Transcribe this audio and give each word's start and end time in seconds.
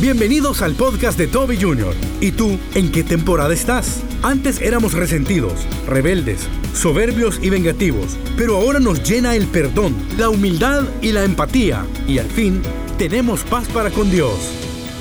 Bienvenidos 0.00 0.62
al 0.62 0.74
podcast 0.74 1.18
de 1.18 1.26
Toby 1.26 1.60
Jr. 1.60 1.92
¿Y 2.20 2.30
tú, 2.30 2.56
en 2.76 2.92
qué 2.92 3.02
temporada 3.02 3.52
estás? 3.52 4.00
Antes 4.22 4.60
éramos 4.60 4.92
resentidos, 4.92 5.54
rebeldes, 5.88 6.46
soberbios 6.72 7.40
y 7.42 7.50
vengativos, 7.50 8.16
pero 8.36 8.56
ahora 8.58 8.78
nos 8.78 9.02
llena 9.02 9.34
el 9.34 9.48
perdón, 9.48 9.96
la 10.16 10.28
humildad 10.28 10.84
y 11.02 11.10
la 11.10 11.24
empatía. 11.24 11.84
Y 12.06 12.18
al 12.18 12.30
fin, 12.30 12.62
tenemos 12.96 13.42
paz 13.42 13.66
para 13.66 13.90
con 13.90 14.08
Dios. 14.08 14.38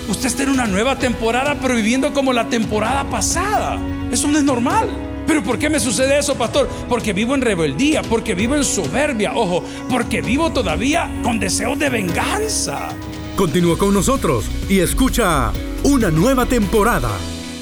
Usted 0.10 0.30
está 0.30 0.42
en 0.42 0.50
una 0.50 0.66
nueva 0.66 0.98
temporada, 0.98 1.60
pero 1.62 1.76
viviendo 1.76 2.12
como 2.12 2.34
la 2.34 2.50
temporada 2.50 3.08
pasada. 3.08 3.80
Eso 4.12 4.28
no 4.28 4.40
es 4.40 4.44
normal. 4.44 4.90
Pero 5.28 5.44
¿por 5.44 5.60
qué 5.60 5.70
me 5.70 5.80
sucede 5.80 6.18
eso, 6.18 6.36
pastor? 6.40 6.68
Porque 6.90 7.14
vivo 7.14 7.36
en 7.36 7.42
rebeldía, 7.42 8.02
porque 8.02 8.34
vivo 8.34 8.56
en 8.56 8.64
soberbia, 8.64 9.34
ojo, 9.36 9.64
porque 9.92 10.24
vivo 10.24 10.52
todavía 10.52 11.08
con 11.22 11.38
deseos 11.38 11.78
de 11.78 11.90
venganza. 11.92 12.90
Continúa 13.38 13.78
con 13.78 13.94
nosotros 13.94 14.46
y 14.68 14.80
escucha 14.80 15.54
una 15.84 16.10
nueva 16.10 16.48
temporada. 16.48 17.16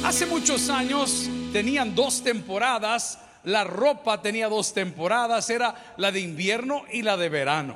Hace 0.05 0.25
muchos 0.25 0.69
años 0.69 1.29
tenían 1.51 1.93
dos 1.93 2.23
temporadas, 2.23 3.19
la 3.43 3.65
ropa 3.65 4.21
tenía 4.21 4.47
dos 4.47 4.73
temporadas, 4.73 5.49
era 5.49 5.95
la 5.97 6.13
de 6.13 6.21
invierno 6.21 6.83
y 6.93 7.01
la 7.01 7.17
de 7.17 7.27
verano. 7.27 7.75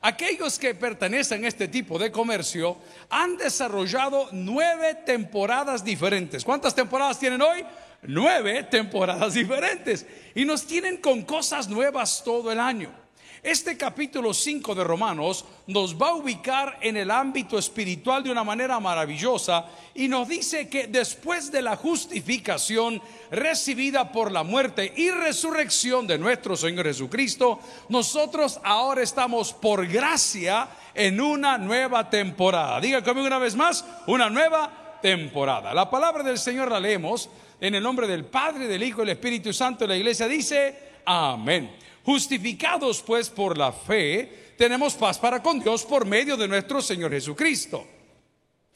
Aquellos 0.00 0.60
que 0.60 0.76
pertenecen 0.76 1.44
a 1.44 1.48
este 1.48 1.66
tipo 1.66 1.98
de 1.98 2.12
comercio 2.12 2.76
han 3.10 3.36
desarrollado 3.36 4.28
nueve 4.30 4.98
temporadas 5.04 5.84
diferentes. 5.84 6.44
¿Cuántas 6.44 6.72
temporadas 6.72 7.18
tienen 7.18 7.42
hoy? 7.42 7.64
Nueve 8.02 8.62
temporadas 8.70 9.34
diferentes. 9.34 10.06
Y 10.36 10.44
nos 10.44 10.64
tienen 10.64 10.98
con 10.98 11.22
cosas 11.22 11.68
nuevas 11.68 12.22
todo 12.24 12.52
el 12.52 12.60
año. 12.60 12.99
Este 13.42 13.78
capítulo 13.78 14.34
5 14.34 14.74
de 14.74 14.84
Romanos 14.84 15.46
nos 15.66 15.96
va 15.96 16.10
a 16.10 16.14
ubicar 16.14 16.78
en 16.82 16.98
el 16.98 17.10
ámbito 17.10 17.58
espiritual 17.58 18.22
de 18.22 18.30
una 18.30 18.44
manera 18.44 18.78
maravillosa 18.80 19.64
y 19.94 20.08
nos 20.08 20.28
dice 20.28 20.68
que 20.68 20.88
después 20.88 21.50
de 21.50 21.62
la 21.62 21.74
justificación 21.76 23.00
recibida 23.30 24.12
por 24.12 24.30
la 24.30 24.42
muerte 24.42 24.92
y 24.94 25.10
resurrección 25.10 26.06
de 26.06 26.18
nuestro 26.18 26.54
Señor 26.54 26.84
Jesucristo, 26.84 27.60
nosotros 27.88 28.60
ahora 28.62 29.02
estamos 29.02 29.54
por 29.54 29.86
gracia 29.86 30.68
en 30.94 31.18
una 31.18 31.56
nueva 31.56 32.10
temporada. 32.10 32.78
Diga 32.78 33.02
conmigo 33.02 33.26
una 33.26 33.38
vez 33.38 33.56
más, 33.56 33.86
una 34.06 34.28
nueva 34.28 34.98
temporada. 35.00 35.72
La 35.72 35.88
palabra 35.88 36.22
del 36.22 36.38
Señor 36.38 36.70
la 36.70 36.78
leemos 36.78 37.30
en 37.58 37.74
el 37.74 37.82
nombre 37.82 38.06
del 38.06 38.26
Padre, 38.26 38.66
del 38.66 38.82
Hijo 38.82 39.02
y 39.02 39.06
del 39.06 39.16
Espíritu 39.16 39.50
Santo. 39.54 39.86
La 39.86 39.96
iglesia 39.96 40.28
dice, 40.28 40.76
amén. 41.06 41.70
Justificados 42.04 43.02
pues 43.02 43.28
por 43.28 43.56
la 43.56 43.72
fe, 43.72 44.54
tenemos 44.56 44.94
paz 44.94 45.18
para 45.18 45.42
con 45.42 45.60
Dios 45.60 45.84
por 45.84 46.04
medio 46.04 46.36
de 46.36 46.48
nuestro 46.48 46.82
Señor 46.82 47.10
Jesucristo. 47.12 47.86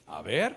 A 0.06 0.22
ver, 0.22 0.55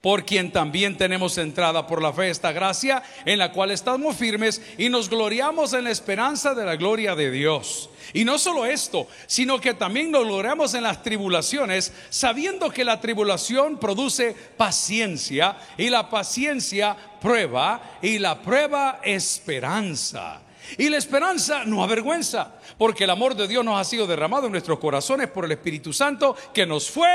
por 0.00 0.24
quien 0.24 0.50
también 0.50 0.96
tenemos 0.96 1.36
entrada 1.36 1.86
por 1.86 2.00
la 2.00 2.12
fe 2.12 2.30
esta 2.30 2.52
gracia 2.52 3.02
en 3.26 3.38
la 3.38 3.52
cual 3.52 3.70
estamos 3.70 4.16
firmes 4.16 4.62
y 4.78 4.88
nos 4.88 5.10
gloriamos 5.10 5.74
en 5.74 5.84
la 5.84 5.90
esperanza 5.90 6.54
de 6.54 6.64
la 6.64 6.76
gloria 6.76 7.14
de 7.14 7.30
Dios. 7.30 7.90
Y 8.14 8.24
no 8.24 8.38
solo 8.38 8.64
esto, 8.64 9.06
sino 9.26 9.60
que 9.60 9.74
también 9.74 10.10
nos 10.10 10.24
gloriamos 10.24 10.72
en 10.74 10.84
las 10.84 11.02
tribulaciones, 11.02 11.92
sabiendo 12.08 12.70
que 12.70 12.82
la 12.82 13.00
tribulación 13.00 13.78
produce 13.78 14.34
paciencia 14.56 15.58
y 15.76 15.90
la 15.90 16.08
paciencia 16.08 16.96
prueba 17.20 17.98
y 18.00 18.18
la 18.18 18.40
prueba 18.40 19.00
esperanza. 19.04 20.40
Y 20.78 20.88
la 20.88 20.96
esperanza 20.98 21.64
no 21.64 21.82
avergüenza, 21.82 22.54
porque 22.78 23.04
el 23.04 23.10
amor 23.10 23.34
de 23.34 23.48
Dios 23.48 23.64
nos 23.64 23.80
ha 23.80 23.84
sido 23.84 24.06
derramado 24.06 24.46
en 24.46 24.52
nuestros 24.52 24.78
corazones 24.78 25.28
por 25.28 25.44
el 25.44 25.52
Espíritu 25.52 25.92
Santo 25.92 26.36
que 26.52 26.66
nos 26.66 26.90
fue, 26.90 27.10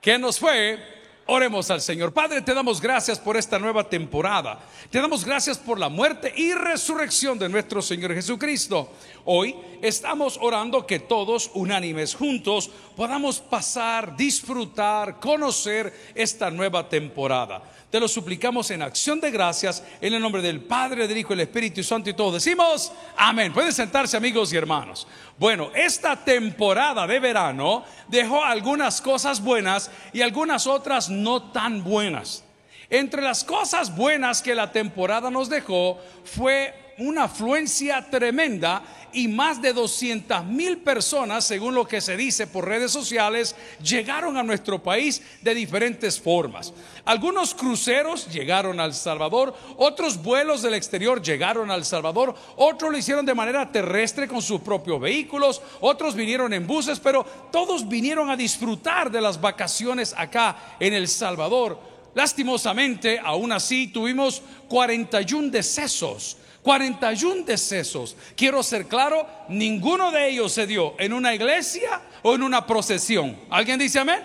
que 0.00 0.18
nos 0.18 0.38
fue 0.38 0.99
Oremos 1.32 1.70
al 1.70 1.80
Señor. 1.80 2.12
Padre, 2.12 2.42
te 2.42 2.52
damos 2.52 2.80
gracias 2.80 3.20
por 3.20 3.36
esta 3.36 3.56
nueva 3.56 3.88
temporada. 3.88 4.58
Te 4.90 5.00
damos 5.00 5.24
gracias 5.24 5.58
por 5.58 5.78
la 5.78 5.88
muerte 5.88 6.34
y 6.36 6.54
resurrección 6.54 7.38
de 7.38 7.48
nuestro 7.48 7.80
Señor 7.80 8.12
Jesucristo. 8.14 8.90
Hoy 9.24 9.54
estamos 9.80 10.40
orando 10.42 10.84
que 10.84 10.98
todos 10.98 11.52
unánimes 11.54 12.16
juntos 12.16 12.68
podamos 12.96 13.38
pasar, 13.38 14.16
disfrutar, 14.16 15.20
conocer 15.20 15.94
esta 16.16 16.50
nueva 16.50 16.88
temporada. 16.88 17.62
Te 17.90 18.00
lo 18.00 18.08
suplicamos 18.08 18.70
en 18.70 18.82
acción 18.82 19.20
de 19.20 19.30
gracias 19.30 19.84
en 20.00 20.14
el 20.14 20.22
nombre 20.22 20.42
del 20.42 20.60
Padre, 20.60 21.06
del 21.06 21.18
Hijo 21.18 21.30
del 21.30 21.40
Espíritu 21.40 21.82
Santo 21.82 22.10
y 22.10 22.14
todos 22.14 22.34
decimos 22.34 22.92
amén. 23.16 23.52
Pueden 23.52 23.72
sentarse 23.72 24.16
amigos 24.16 24.52
y 24.52 24.56
hermanos. 24.56 25.06
Bueno, 25.38 25.70
esta 25.74 26.16
temporada 26.22 27.06
de 27.06 27.18
verano 27.18 27.84
dejó 28.08 28.44
algunas 28.44 29.00
cosas 29.00 29.42
buenas 29.42 29.90
y 30.12 30.22
algunas 30.22 30.66
otras 30.66 31.08
no 31.08 31.19
tan 31.52 31.84
buenas. 31.84 32.44
Entre 32.88 33.22
las 33.22 33.44
cosas 33.44 33.94
buenas 33.94 34.42
que 34.42 34.54
la 34.54 34.72
temporada 34.72 35.30
nos 35.30 35.48
dejó 35.48 35.98
fue 36.24 36.74
una 37.00 37.24
afluencia 37.24 38.08
tremenda 38.10 38.82
y 39.12 39.26
más 39.26 39.60
de 39.60 39.72
200 39.72 40.44
mil 40.44 40.78
personas, 40.78 41.44
según 41.44 41.74
lo 41.74 41.86
que 41.86 42.00
se 42.00 42.16
dice 42.16 42.46
por 42.46 42.66
redes 42.66 42.92
sociales, 42.92 43.56
llegaron 43.82 44.36
a 44.36 44.42
nuestro 44.42 44.82
país 44.82 45.22
de 45.42 45.54
diferentes 45.54 46.20
formas. 46.20 46.72
Algunos 47.04 47.54
cruceros 47.54 48.30
llegaron 48.32 48.78
al 48.78 48.94
Salvador, 48.94 49.54
otros 49.78 50.22
vuelos 50.22 50.62
del 50.62 50.74
exterior 50.74 51.22
llegaron 51.22 51.70
al 51.70 51.84
Salvador, 51.84 52.34
otros 52.56 52.92
lo 52.92 52.98
hicieron 52.98 53.26
de 53.26 53.34
manera 53.34 53.72
terrestre 53.72 54.28
con 54.28 54.42
sus 54.42 54.60
propios 54.60 55.00
vehículos, 55.00 55.60
otros 55.80 56.14
vinieron 56.14 56.52
en 56.52 56.66
buses, 56.66 57.00
pero 57.00 57.24
todos 57.50 57.88
vinieron 57.88 58.30
a 58.30 58.36
disfrutar 58.36 59.10
de 59.10 59.20
las 59.20 59.40
vacaciones 59.40 60.14
acá 60.16 60.76
en 60.78 60.94
El 60.94 61.08
Salvador. 61.08 61.78
Lastimosamente, 62.14 63.20
aún 63.22 63.52
así, 63.52 63.86
tuvimos 63.88 64.42
41 64.68 65.50
decesos 65.50 66.36
41 66.62 67.44
decesos. 67.44 68.16
Quiero 68.36 68.62
ser 68.62 68.86
claro, 68.86 69.26
ninguno 69.48 70.10
de 70.10 70.28
ellos 70.28 70.52
se 70.52 70.66
dio 70.66 70.94
en 70.98 71.12
una 71.12 71.34
iglesia 71.34 72.02
o 72.22 72.34
en 72.34 72.42
una 72.42 72.66
procesión. 72.66 73.38
¿Alguien 73.50 73.78
dice 73.78 74.00
amén? 74.00 74.20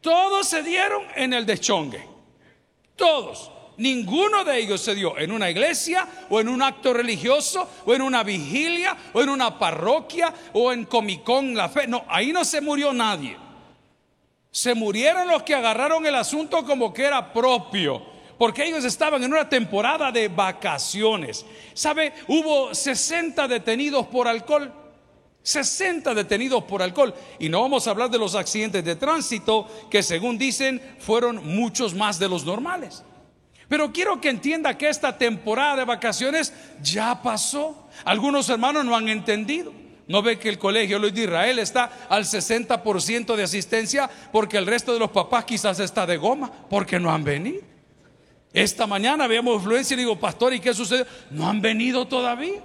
Todos 0.00 0.48
se 0.48 0.62
dieron 0.62 1.02
en 1.14 1.32
el 1.32 1.46
deschongue. 1.46 2.04
Todos. 2.96 3.52
Ninguno 3.76 4.42
de 4.42 4.58
ellos 4.58 4.80
se 4.80 4.96
dio 4.96 5.16
en 5.16 5.30
una 5.30 5.48
iglesia 5.48 6.06
o 6.30 6.40
en 6.40 6.48
un 6.48 6.62
acto 6.62 6.92
religioso 6.92 7.68
o 7.86 7.94
en 7.94 8.02
una 8.02 8.24
vigilia 8.24 8.96
o 9.12 9.22
en 9.22 9.28
una 9.28 9.56
parroquia 9.56 10.34
o 10.52 10.72
en 10.72 10.84
Comicón 10.84 11.54
la 11.54 11.68
fe. 11.68 11.86
No, 11.86 12.04
ahí 12.08 12.32
no 12.32 12.44
se 12.44 12.60
murió 12.60 12.92
nadie. 12.92 13.36
Se 14.50 14.74
murieron 14.74 15.28
los 15.28 15.44
que 15.44 15.54
agarraron 15.54 16.04
el 16.06 16.16
asunto 16.16 16.64
como 16.64 16.92
que 16.92 17.04
era 17.04 17.32
propio 17.32 18.17
porque 18.38 18.64
ellos 18.64 18.84
estaban 18.84 19.22
en 19.22 19.32
una 19.32 19.48
temporada 19.48 20.12
de 20.12 20.28
vacaciones. 20.28 21.44
¿Sabe? 21.74 22.12
Hubo 22.28 22.74
60 22.74 23.48
detenidos 23.48 24.06
por 24.06 24.28
alcohol. 24.28 24.72
60 25.42 26.14
detenidos 26.14 26.62
por 26.64 26.82
alcohol. 26.82 27.14
Y 27.38 27.48
no 27.48 27.62
vamos 27.62 27.86
a 27.86 27.90
hablar 27.90 28.10
de 28.10 28.18
los 28.18 28.34
accidentes 28.34 28.84
de 28.84 28.96
tránsito, 28.96 29.66
que 29.90 30.02
según 30.02 30.38
dicen 30.38 30.80
fueron 30.98 31.44
muchos 31.44 31.94
más 31.94 32.18
de 32.18 32.28
los 32.28 32.44
normales. 32.44 33.02
Pero 33.68 33.92
quiero 33.92 34.20
que 34.20 34.30
entienda 34.30 34.78
que 34.78 34.88
esta 34.88 35.18
temporada 35.18 35.76
de 35.76 35.84
vacaciones 35.84 36.54
ya 36.82 37.20
pasó. 37.22 37.88
Algunos 38.04 38.48
hermanos 38.48 38.84
no 38.84 38.96
han 38.96 39.08
entendido. 39.08 39.72
No 40.06 40.22
ve 40.22 40.38
que 40.38 40.48
el 40.48 40.58
colegio 40.58 40.98
Luis 40.98 41.12
de 41.12 41.24
Israel 41.24 41.58
está 41.58 42.06
al 42.08 42.24
60% 42.24 43.36
de 43.36 43.42
asistencia 43.42 44.08
porque 44.32 44.56
el 44.56 44.66
resto 44.66 44.94
de 44.94 44.98
los 44.98 45.10
papás 45.10 45.44
quizás 45.44 45.80
está 45.80 46.06
de 46.06 46.16
goma 46.16 46.50
porque 46.70 46.98
no 46.98 47.12
han 47.12 47.24
venido. 47.24 47.60
Esta 48.58 48.88
mañana 48.88 49.28
veíamos 49.28 49.54
influencia 49.54 49.94
y 49.94 49.98
digo, 49.98 50.18
pastor, 50.18 50.52
¿y 50.52 50.58
qué 50.58 50.74
sucede? 50.74 51.06
No 51.30 51.48
han 51.48 51.60
venido 51.60 52.08
todavía. 52.08 52.60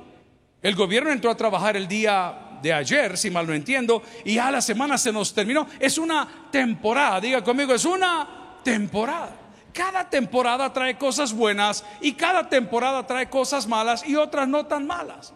El 0.59 0.74
gobierno 0.74 1.12
entró 1.12 1.30
a 1.30 1.38
trabajar 1.38 1.78
el 1.78 1.88
día 1.88 2.58
de 2.64 2.74
ayer, 2.74 3.16
si 3.16 3.30
mal 3.30 3.46
no 3.46 3.54
entiendo, 3.54 4.02
y 4.26 4.36
ya 4.36 4.50
la 4.50 4.62
semana 4.62 4.98
se 4.98 5.12
nos 5.12 5.36
terminó. 5.36 5.68
Es 5.80 6.00
una 6.00 6.48
temporada, 6.50 7.22
diga 7.22 7.44
conmigo, 7.44 7.75
es 7.75 7.86
una 7.86 8.57
temporada. 8.63 9.38
Cada 9.72 10.10
temporada 10.10 10.74
trae 10.74 10.98
cosas 10.98 11.31
buenas 11.31 11.86
y 12.01 12.13
cada 12.13 12.50
temporada 12.50 13.06
trae 13.06 13.30
cosas 13.30 13.68
malas 13.68 14.04
y 14.07 14.16
otras 14.16 14.48
no 14.48 14.66
tan 14.66 14.88
malas. 14.88 15.31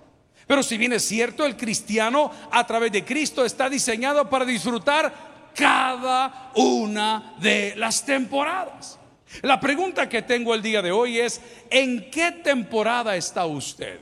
Pero 0.48 0.64
si 0.64 0.76
bien 0.78 0.94
es 0.94 1.04
cierto, 1.04 1.46
el 1.46 1.56
cristiano 1.56 2.32
a 2.50 2.66
través 2.66 2.92
de 2.92 3.06
Cristo 3.06 3.46
está 3.46 3.70
diseñado 3.70 4.28
para 4.28 4.44
disfrutar 4.44 5.14
cada 5.54 6.52
una 6.56 7.36
de 7.40 7.76
las 7.76 8.04
temporadas. 8.04 8.97
La 9.42 9.60
pregunta 9.60 10.10
que 10.10 10.22
tengo 10.22 10.54
el 10.54 10.62
día 10.62 10.82
de 10.82 10.92
hoy 10.92 11.20
es, 11.20 11.42
¿en 11.70 12.10
qué 12.10 12.32
temporada 12.32 13.16
está 13.16 13.46
usted? 13.46 14.00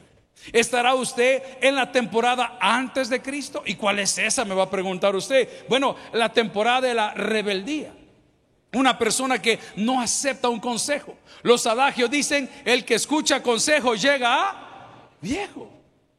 ¿Estará 0.54 0.94
usted 0.94 1.42
en 1.62 1.76
la 1.76 1.92
temporada 1.92 2.58
antes 2.60 3.10
de 3.10 3.22
Cristo? 3.22 3.64
¿Y 3.66 3.76
cuál 3.76 4.00
es 4.00 4.18
esa? 4.18 4.46
Me 4.46 4.56
va 4.56 4.64
a 4.64 4.70
preguntar 4.70 5.16
usted. 5.16 5.66
Bueno, 5.68 5.96
la 6.14 6.32
temporada 6.32 6.82
de 6.82 6.94
la 6.94 7.14
rebeldía. 7.14 7.94
Una 8.74 8.98
persona 8.98 9.42
que 9.42 9.60
no 9.78 10.02
acepta 10.02 10.50
un 10.50 10.60
consejo. 10.60 11.16
Los 11.44 11.66
adagios 11.66 12.12
dicen, 12.12 12.50
el 12.66 12.84
que 12.84 12.96
escucha 12.96 13.42
consejo 13.42 13.96
llega 13.96 14.50
a 14.50 15.10
viejo. 15.22 15.75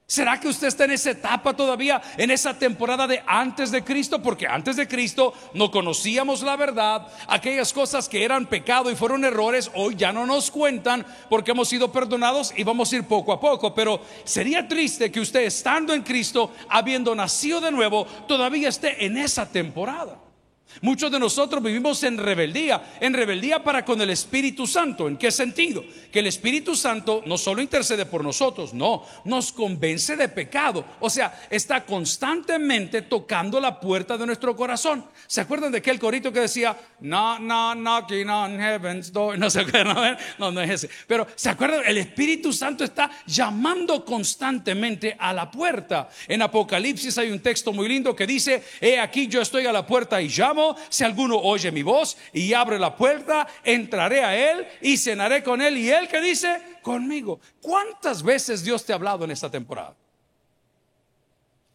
¿Será 0.09 0.39
que 0.39 0.47
usted 0.47 0.69
está 0.69 0.85
en 0.85 0.93
esa 0.93 1.11
etapa 1.11 1.55
todavía, 1.55 2.01
en 2.17 2.31
esa 2.31 2.57
temporada 2.57 3.09
de 3.09 3.25
antes 3.27 3.73
de 3.73 3.83
Cristo? 3.83 4.23
Porque 4.23 4.47
antes 4.47 4.77
de 4.77 4.87
Cristo 4.87 5.35
no 5.53 5.73
conocíamos 5.73 6.43
la 6.43 6.55
verdad, 6.55 7.09
aquellas 7.27 7.73
cosas 7.73 8.09
que 8.09 8.23
eran 8.23 8.47
pecado 8.47 8.89
y 8.89 8.95
fueron 8.95 9.25
errores, 9.25 9.69
hoy 9.75 9.97
ya 9.97 10.13
no 10.13 10.25
nos 10.25 10.53
cuentan 10.53 11.05
porque 11.29 11.51
hemos 11.51 11.69
sido 11.69 11.91
perdonados 11.91 12.55
y 12.57 12.63
vamos 12.63 12.93
a 12.93 12.97
ir 12.97 13.03
poco 13.03 13.33
a 13.33 13.41
poco. 13.41 13.75
Pero 13.75 14.01
sería 14.23 14.69
triste 14.69 15.11
que 15.11 15.19
usted 15.19 15.41
estando 15.41 15.93
en 15.93 16.03
Cristo, 16.03 16.53
habiendo 16.69 17.13
nacido 17.17 17.61
de 17.61 17.73
nuevo, 17.73 18.05
todavía 18.29 18.69
esté 18.69 19.07
en 19.07 19.17
esa 19.17 19.51
temporada. 19.51 20.26
Muchos 20.83 21.11
de 21.11 21.19
nosotros 21.19 21.63
vivimos 21.63 22.03
en 22.03 22.19
rebeldía, 22.19 22.97
en 23.01 23.15
rebeldía 23.15 23.65
para 23.65 23.85
con 23.85 24.01
el 24.01 24.11
Espíritu 24.11 24.67
Santo. 24.67 25.09
¿En 25.09 25.17
qué 25.17 25.31
sentido? 25.31 25.83
Que 26.13 26.19
el 26.19 26.27
Espíritu 26.27 26.77
Santo 26.77 27.23
no 27.25 27.39
solo 27.39 27.63
intercede 27.63 28.05
por 28.05 28.23
nosotros, 28.23 28.75
no, 28.75 29.05
nos 29.25 29.53
convence 29.53 30.17
de 30.17 30.29
pecado. 30.29 30.85
O 31.01 31.09
sea, 31.09 31.47
está 31.49 31.85
constantemente 31.85 33.03
tocando 33.03 33.59
la 33.59 33.81
puerta 33.81 34.19
de 34.19 34.27
nuestro 34.27 34.55
corazón. 34.55 35.07
¿Se 35.27 35.41
acuerdan 35.41 35.73
de 35.73 35.79
aquel 35.79 35.99
corito 35.99 36.31
que 36.31 36.41
decía, 36.41 36.77
no, 37.01 37.39
no, 37.39 37.75
knocking 37.75 38.29
on 38.29 38.59
heaven's 38.59 39.13
door? 39.13 39.39
No 39.47 39.51
se 39.51 39.61
acuerdan, 39.61 40.19
no, 40.39 40.51
no 40.51 40.61
es 40.61 40.71
ese. 40.71 40.91
Pero 41.07 41.27
¿se 41.37 41.49
acuerdan? 41.49 41.83
El 41.87 41.99
Espíritu 41.99 42.53
Santo 42.53 42.85
está 42.85 43.11
llamando 43.27 44.05
constantemente 44.05 45.17
a 45.19 45.33
la 45.33 45.51
puerta. 45.51 46.09
En 46.27 46.43
Apocalipsis 46.43 47.17
hay 47.19 47.31
un 47.31 47.41
texto 47.41 47.73
muy 47.73 47.89
lindo 47.89 48.15
que 48.17 48.27
dice, 48.27 48.63
he 48.81 48.99
aquí 48.99 49.29
yo 49.29 49.41
estoy 49.41 49.67
a 49.67 49.73
la 49.73 49.87
puerta 49.87 50.21
y 50.21 50.29
llamo 50.29 50.56
si 50.89 51.05
alguno 51.05 51.37
oye 51.37 51.71
mi 51.71 51.83
voz 51.83 52.17
y 52.33 52.53
abre 52.53 52.79
la 52.79 52.97
puerta, 52.97 53.47
entraré 53.65 54.23
a 54.23 54.37
él 54.37 54.67
y 54.81 54.97
cenaré 54.97 55.43
con 55.43 55.61
él. 55.61 55.79
Y 55.79 55.91
él 55.91 56.09
que 56.09 56.21
dice, 56.21 56.61
conmigo. 56.83 57.41
¿Cuántas 57.61 58.23
veces 58.23 58.63
Dios 58.63 58.85
te 58.85 58.93
ha 58.93 58.97
hablado 58.97 59.25
en 59.25 59.31
esta 59.31 59.51
temporada? 59.51 59.97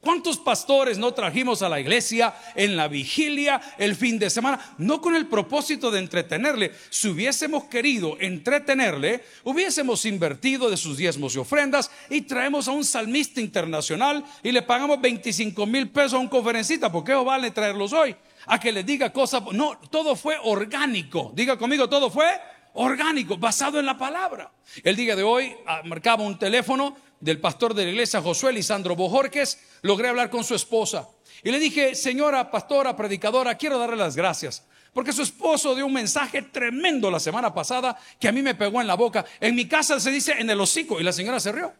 ¿Cuántos 0.01 0.39
pastores 0.39 0.97
no 0.97 1.13
trajimos 1.13 1.61
a 1.61 1.69
la 1.69 1.79
iglesia 1.79 2.33
en 2.55 2.75
la 2.75 2.87
vigilia 2.87 3.61
el 3.77 3.95
fin 3.95 4.17
de 4.17 4.31
semana? 4.31 4.59
No 4.79 4.99
con 4.99 5.15
el 5.15 5.27
propósito 5.27 5.91
de 5.91 5.99
entretenerle. 5.99 6.71
Si 6.89 7.07
hubiésemos 7.07 7.65
querido 7.65 8.17
entretenerle, 8.19 9.23
hubiésemos 9.43 10.05
invertido 10.05 10.71
de 10.71 10.77
sus 10.77 10.97
diezmos 10.97 11.35
y 11.35 11.37
ofrendas 11.37 11.91
y 12.09 12.21
traemos 12.21 12.67
a 12.67 12.71
un 12.71 12.83
salmista 12.83 13.41
internacional 13.41 14.25
y 14.41 14.51
le 14.51 14.63
pagamos 14.63 14.99
25 14.99 15.67
mil 15.67 15.89
pesos 15.89 16.15
a 16.15 16.17
un 16.17 16.29
conferencista. 16.29 16.91
¿Por 16.91 17.03
qué 17.03 17.13
os 17.13 17.23
vale 17.23 17.51
traerlos 17.51 17.93
hoy? 17.93 18.15
A 18.47 18.59
que 18.59 18.71
le 18.71 18.83
diga 18.83 19.11
cosas. 19.11 19.43
No, 19.53 19.77
todo 19.89 20.15
fue 20.15 20.37
orgánico. 20.43 21.31
Diga 21.33 21.57
conmigo, 21.57 21.89
todo 21.89 22.09
fue 22.09 22.25
orgánico, 22.73 23.37
basado 23.37 23.79
en 23.79 23.85
la 23.85 23.97
palabra. 23.97 24.51
El 24.83 24.95
día 24.95 25.15
de 25.15 25.23
hoy 25.23 25.55
ah, 25.65 25.81
marcaba 25.85 26.23
un 26.23 26.37
teléfono 26.37 26.95
del 27.19 27.39
pastor 27.39 27.73
de 27.73 27.85
la 27.85 27.91
iglesia, 27.91 28.21
Josué 28.21 28.53
Lisandro 28.53 28.95
Bojorques. 28.95 29.59
Logré 29.81 30.09
hablar 30.09 30.29
con 30.29 30.43
su 30.43 30.55
esposa. 30.55 31.07
Y 31.43 31.51
le 31.51 31.59
dije, 31.59 31.95
señora 31.95 32.51
pastora, 32.51 32.95
predicadora, 32.95 33.55
quiero 33.55 33.77
darle 33.77 33.97
las 33.97 34.15
gracias. 34.15 34.65
Porque 34.93 35.13
su 35.13 35.21
esposo 35.21 35.73
dio 35.73 35.85
un 35.85 35.93
mensaje 35.93 36.41
tremendo 36.41 37.09
la 37.09 37.19
semana 37.19 37.53
pasada 37.53 37.97
que 38.19 38.27
a 38.27 38.31
mí 38.31 38.41
me 38.41 38.55
pegó 38.55 38.81
en 38.81 38.87
la 38.87 38.95
boca. 38.95 39.25
En 39.39 39.55
mi 39.55 39.67
casa 39.67 39.99
se 39.99 40.11
dice 40.11 40.33
en 40.37 40.49
el 40.49 40.59
hocico 40.59 40.99
y 40.99 41.03
la 41.03 41.13
señora 41.13 41.39
se 41.39 41.51
rió. 41.51 41.73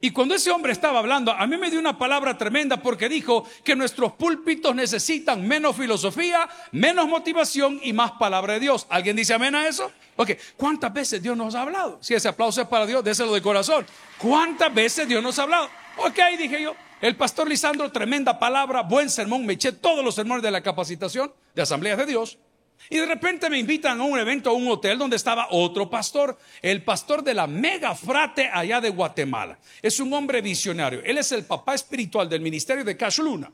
Y 0.00 0.12
cuando 0.12 0.36
ese 0.36 0.52
hombre 0.52 0.70
estaba 0.70 1.00
hablando, 1.00 1.32
a 1.32 1.44
mí 1.48 1.56
me 1.56 1.70
dio 1.70 1.80
una 1.80 1.98
palabra 1.98 2.38
tremenda 2.38 2.76
porque 2.80 3.08
dijo 3.08 3.44
que 3.64 3.74
nuestros 3.74 4.12
púlpitos 4.12 4.72
necesitan 4.72 5.46
menos 5.46 5.76
filosofía, 5.76 6.48
menos 6.70 7.08
motivación 7.08 7.80
y 7.82 7.92
más 7.92 8.12
palabra 8.12 8.54
de 8.54 8.60
Dios. 8.60 8.86
¿Alguien 8.90 9.16
dice 9.16 9.34
amén 9.34 9.56
a 9.56 9.66
eso? 9.66 9.90
Ok, 10.14 10.30
¿cuántas 10.56 10.92
veces 10.92 11.20
Dios 11.20 11.36
nos 11.36 11.56
ha 11.56 11.62
hablado? 11.62 11.98
Si 12.00 12.14
ese 12.14 12.28
aplauso 12.28 12.62
es 12.62 12.68
para 12.68 12.86
Dios, 12.86 13.02
déselo 13.02 13.34
de 13.34 13.42
corazón. 13.42 13.84
¿Cuántas 14.18 14.72
veces 14.72 15.08
Dios 15.08 15.20
nos 15.20 15.36
ha 15.40 15.42
hablado? 15.42 15.68
Ok, 15.96 16.18
dije 16.38 16.62
yo. 16.62 16.76
El 17.00 17.16
pastor 17.16 17.48
Lisandro, 17.48 17.90
tremenda 17.90 18.38
palabra, 18.38 18.82
buen 18.82 19.10
sermón, 19.10 19.46
me 19.46 19.54
eché 19.54 19.72
todos 19.72 20.04
los 20.04 20.14
sermones 20.14 20.44
de 20.44 20.50
la 20.52 20.62
capacitación 20.62 21.32
de 21.56 21.62
Asambleas 21.62 21.98
de 21.98 22.06
Dios. 22.06 22.38
Y 22.90 22.96
de 22.96 23.06
repente 23.06 23.50
me 23.50 23.58
invitan 23.58 24.00
a 24.00 24.04
un 24.04 24.18
evento, 24.18 24.50
a 24.50 24.54
un 24.54 24.68
hotel 24.68 24.98
donde 24.98 25.16
estaba 25.16 25.48
otro 25.50 25.90
pastor, 25.90 26.38
el 26.62 26.82
pastor 26.82 27.22
de 27.22 27.34
la 27.34 27.46
mega 27.46 27.94
frate 27.94 28.48
allá 28.52 28.80
de 28.80 28.90
Guatemala. 28.90 29.58
Es 29.82 30.00
un 30.00 30.12
hombre 30.12 30.40
visionario. 30.40 31.02
Él 31.04 31.18
es 31.18 31.32
el 31.32 31.44
papá 31.44 31.74
espiritual 31.74 32.28
del 32.28 32.40
ministerio 32.40 32.84
de 32.84 32.96
Cash 32.96 33.18
Luna. 33.18 33.52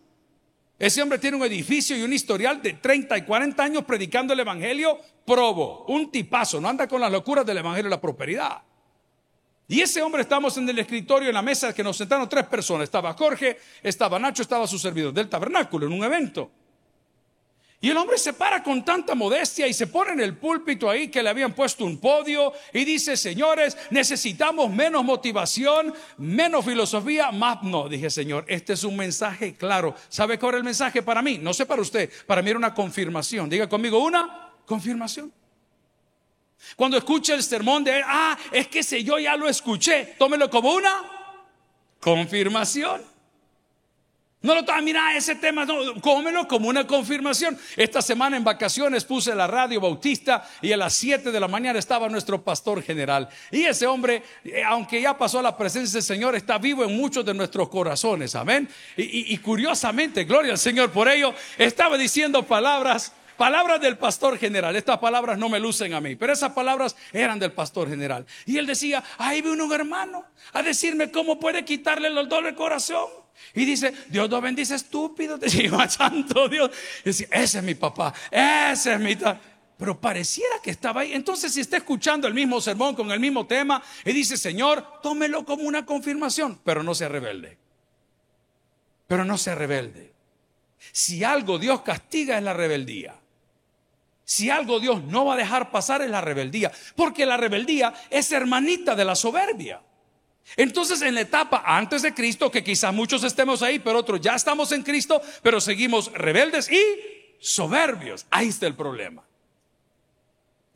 Ese 0.78 1.02
hombre 1.02 1.18
tiene 1.18 1.36
un 1.36 1.44
edificio 1.44 1.96
y 1.96 2.02
un 2.02 2.12
historial 2.12 2.60
de 2.60 2.74
30 2.74 3.18
y 3.18 3.22
40 3.22 3.62
años 3.62 3.84
predicando 3.84 4.32
el 4.32 4.40
evangelio 4.40 4.98
probo. 5.24 5.84
Un 5.88 6.10
tipazo, 6.10 6.60
no 6.60 6.68
anda 6.68 6.86
con 6.86 7.00
las 7.00 7.10
locuras 7.10 7.46
del 7.46 7.58
evangelio 7.58 7.84
de 7.84 7.96
la 7.96 8.00
prosperidad. 8.00 8.62
Y 9.66 9.80
ese 9.80 10.02
hombre 10.02 10.22
estamos 10.22 10.56
en 10.58 10.68
el 10.68 10.78
escritorio, 10.78 11.28
en 11.28 11.34
la 11.34 11.42
mesa 11.42 11.72
que 11.72 11.82
nos 11.82 11.96
sentaron 11.96 12.28
tres 12.28 12.44
personas. 12.46 12.84
Estaba 12.84 13.14
Jorge, 13.14 13.56
estaba 13.82 14.18
Nacho, 14.18 14.42
estaba 14.42 14.66
su 14.66 14.78
servidor 14.78 15.12
del 15.12 15.28
tabernáculo 15.28 15.86
en 15.86 15.92
un 15.92 16.04
evento. 16.04 16.50
Y 17.84 17.90
el 17.90 17.98
hombre 17.98 18.16
se 18.16 18.32
para 18.32 18.62
con 18.62 18.82
tanta 18.82 19.14
modestia 19.14 19.68
y 19.68 19.74
se 19.74 19.88
pone 19.88 20.12
en 20.12 20.20
el 20.20 20.38
púlpito 20.38 20.88
ahí 20.88 21.08
que 21.08 21.22
le 21.22 21.28
habían 21.28 21.52
puesto 21.52 21.84
un 21.84 21.98
podio 21.98 22.54
y 22.72 22.82
dice, 22.82 23.14
señores, 23.14 23.76
necesitamos 23.90 24.72
menos 24.72 25.04
motivación, 25.04 25.92
menos 26.16 26.64
filosofía, 26.64 27.30
más... 27.30 27.62
No, 27.62 27.86
dije, 27.86 28.08
Señor, 28.08 28.46
este 28.48 28.72
es 28.72 28.84
un 28.84 28.96
mensaje 28.96 29.54
claro. 29.54 29.94
¿Sabe 30.08 30.38
cuál 30.38 30.52
era 30.52 30.58
el 30.60 30.64
mensaje 30.64 31.02
para 31.02 31.20
mí? 31.20 31.36
No 31.36 31.52
sé 31.52 31.66
para 31.66 31.82
usted, 31.82 32.10
para 32.26 32.40
mí 32.40 32.48
era 32.48 32.58
una 32.58 32.72
confirmación. 32.72 33.50
Diga 33.50 33.68
conmigo, 33.68 33.98
una 33.98 34.54
confirmación. 34.64 35.30
Cuando 36.76 36.96
escuche 36.96 37.34
el 37.34 37.42
sermón 37.42 37.84
de 37.84 38.02
ah, 38.02 38.38
es 38.50 38.66
que 38.68 38.82
si 38.82 39.04
yo 39.04 39.18
ya 39.18 39.36
lo 39.36 39.46
escuché, 39.46 40.14
tómelo 40.18 40.48
como 40.48 40.72
una 40.72 41.02
confirmación. 42.00 43.13
No 44.44 44.54
lo 44.54 44.62
toma, 44.62 44.82
mira 44.82 45.16
ese 45.16 45.36
tema, 45.36 45.64
no, 45.64 45.98
cómelo 46.02 46.46
como 46.46 46.68
una 46.68 46.86
confirmación. 46.86 47.58
Esta 47.76 48.02
semana 48.02 48.36
en 48.36 48.44
vacaciones 48.44 49.02
puse 49.02 49.34
la 49.34 49.46
radio 49.46 49.80
bautista 49.80 50.46
y 50.60 50.70
a 50.70 50.76
las 50.76 50.92
7 50.92 51.32
de 51.32 51.40
la 51.40 51.48
mañana 51.48 51.78
estaba 51.78 52.10
nuestro 52.10 52.44
pastor 52.44 52.82
general. 52.82 53.26
Y 53.50 53.64
ese 53.64 53.86
hombre, 53.86 54.22
eh, 54.44 54.62
aunque 54.62 55.00
ya 55.00 55.16
pasó 55.16 55.38
a 55.38 55.42
la 55.42 55.56
presencia 55.56 55.94
del 55.94 56.02
Señor, 56.02 56.34
está 56.34 56.58
vivo 56.58 56.84
en 56.84 56.94
muchos 56.94 57.24
de 57.24 57.32
nuestros 57.32 57.70
corazones. 57.70 58.34
Amén. 58.34 58.68
Y, 58.98 59.32
y 59.32 59.38
curiosamente, 59.38 60.24
gloria 60.24 60.52
al 60.52 60.58
Señor 60.58 60.90
por 60.90 61.08
ello, 61.08 61.32
estaba 61.56 61.96
diciendo 61.96 62.42
palabras 62.42 63.14
Palabras 63.38 63.80
del 63.80 63.98
pastor 63.98 64.38
general. 64.38 64.76
Estas 64.76 64.98
palabras 64.98 65.36
no 65.36 65.48
me 65.48 65.58
lucen 65.58 65.92
a 65.92 66.00
mí, 66.00 66.14
pero 66.14 66.32
esas 66.32 66.52
palabras 66.52 66.94
eran 67.12 67.40
del 67.40 67.50
pastor 67.50 67.88
general. 67.88 68.24
Y 68.46 68.58
él 68.58 68.66
decía, 68.66 69.02
ahí 69.18 69.42
vi 69.42 69.48
un 69.48 69.72
hermano 69.72 70.24
a 70.52 70.62
decirme 70.62 71.10
cómo 71.10 71.40
puede 71.40 71.64
quitarle 71.64 72.06
el 72.06 72.14
dolor 72.14 72.44
del 72.44 72.54
corazón. 72.54 73.23
Y 73.54 73.64
dice, 73.64 73.92
Dios 74.08 74.28
lo 74.30 74.40
bendice 74.40 74.74
estúpido. 74.74 75.38
Decía, 75.38 75.88
santo 75.88 76.48
Dios. 76.48 76.70
Y 77.00 77.10
decía, 77.10 77.28
ese 77.30 77.58
es 77.58 77.64
mi 77.64 77.74
papá, 77.74 78.12
ese 78.30 78.94
es 78.94 79.00
mi... 79.00 79.16
Pero 79.76 80.00
pareciera 80.00 80.56
que 80.62 80.70
estaba 80.70 81.00
ahí. 81.00 81.12
Entonces, 81.12 81.52
si 81.52 81.60
está 81.60 81.76
escuchando 81.76 82.28
el 82.28 82.34
mismo 82.34 82.60
sermón 82.60 82.94
con 82.94 83.10
el 83.10 83.18
mismo 83.18 83.46
tema 83.46 83.82
y 84.04 84.12
dice, 84.12 84.36
Señor, 84.36 85.00
tómelo 85.02 85.44
como 85.44 85.64
una 85.64 85.84
confirmación, 85.84 86.60
pero 86.64 86.82
no 86.82 86.94
se 86.94 87.08
rebelde. 87.08 87.58
Pero 89.08 89.24
no 89.24 89.36
se 89.36 89.54
rebelde. 89.54 90.12
Si 90.92 91.24
algo 91.24 91.58
Dios 91.58 91.82
castiga 91.82 92.38
es 92.38 92.44
la 92.44 92.52
rebeldía. 92.52 93.16
Si 94.24 94.48
algo 94.48 94.80
Dios 94.80 95.02
no 95.04 95.26
va 95.26 95.34
a 95.34 95.36
dejar 95.36 95.70
pasar 95.70 96.02
es 96.02 96.10
la 96.10 96.20
rebeldía, 96.20 96.72
porque 96.96 97.26
la 97.26 97.36
rebeldía 97.36 97.92
es 98.10 98.30
hermanita 98.32 98.94
de 98.94 99.04
la 99.04 99.14
soberbia. 99.14 99.82
Entonces 100.56 101.02
en 101.02 101.14
la 101.14 101.22
etapa 101.22 101.62
antes 101.66 102.02
de 102.02 102.14
Cristo, 102.14 102.50
que 102.50 102.62
quizás 102.62 102.92
muchos 102.94 103.24
estemos 103.24 103.62
ahí, 103.62 103.78
pero 103.78 103.98
otros 103.98 104.20
ya 104.20 104.34
estamos 104.34 104.72
en 104.72 104.82
Cristo, 104.82 105.20
pero 105.42 105.60
seguimos 105.60 106.12
rebeldes 106.12 106.70
y 106.70 106.80
soberbios. 107.40 108.26
Ahí 108.30 108.48
está 108.48 108.66
el 108.66 108.74
problema. 108.74 109.24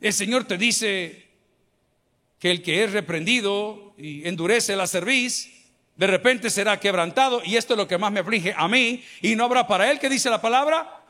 El 0.01 0.13
Señor 0.13 0.45
te 0.45 0.57
dice 0.57 1.27
que 2.39 2.51
el 2.51 2.61
que 2.61 2.83
es 2.83 2.93
reprendido 2.93 3.93
y 3.97 4.27
endurece 4.27 4.75
la 4.75 4.87
cerviz, 4.87 5.49
de 5.97 6.07
repente 6.07 6.49
será 6.49 6.79
quebrantado, 6.79 7.41
y 7.43 7.57
esto 7.57 7.73
es 7.73 7.77
lo 7.77 7.87
que 7.87 7.97
más 7.97 8.11
me 8.11 8.21
aflige 8.21 8.53
a 8.55 8.69
mí, 8.69 9.03
y 9.21 9.35
no 9.35 9.43
habrá 9.43 9.67
para 9.67 9.91
él, 9.91 9.99
que 9.99 10.07
dice 10.07 10.29
la 10.29 10.39
palabra, 10.39 11.03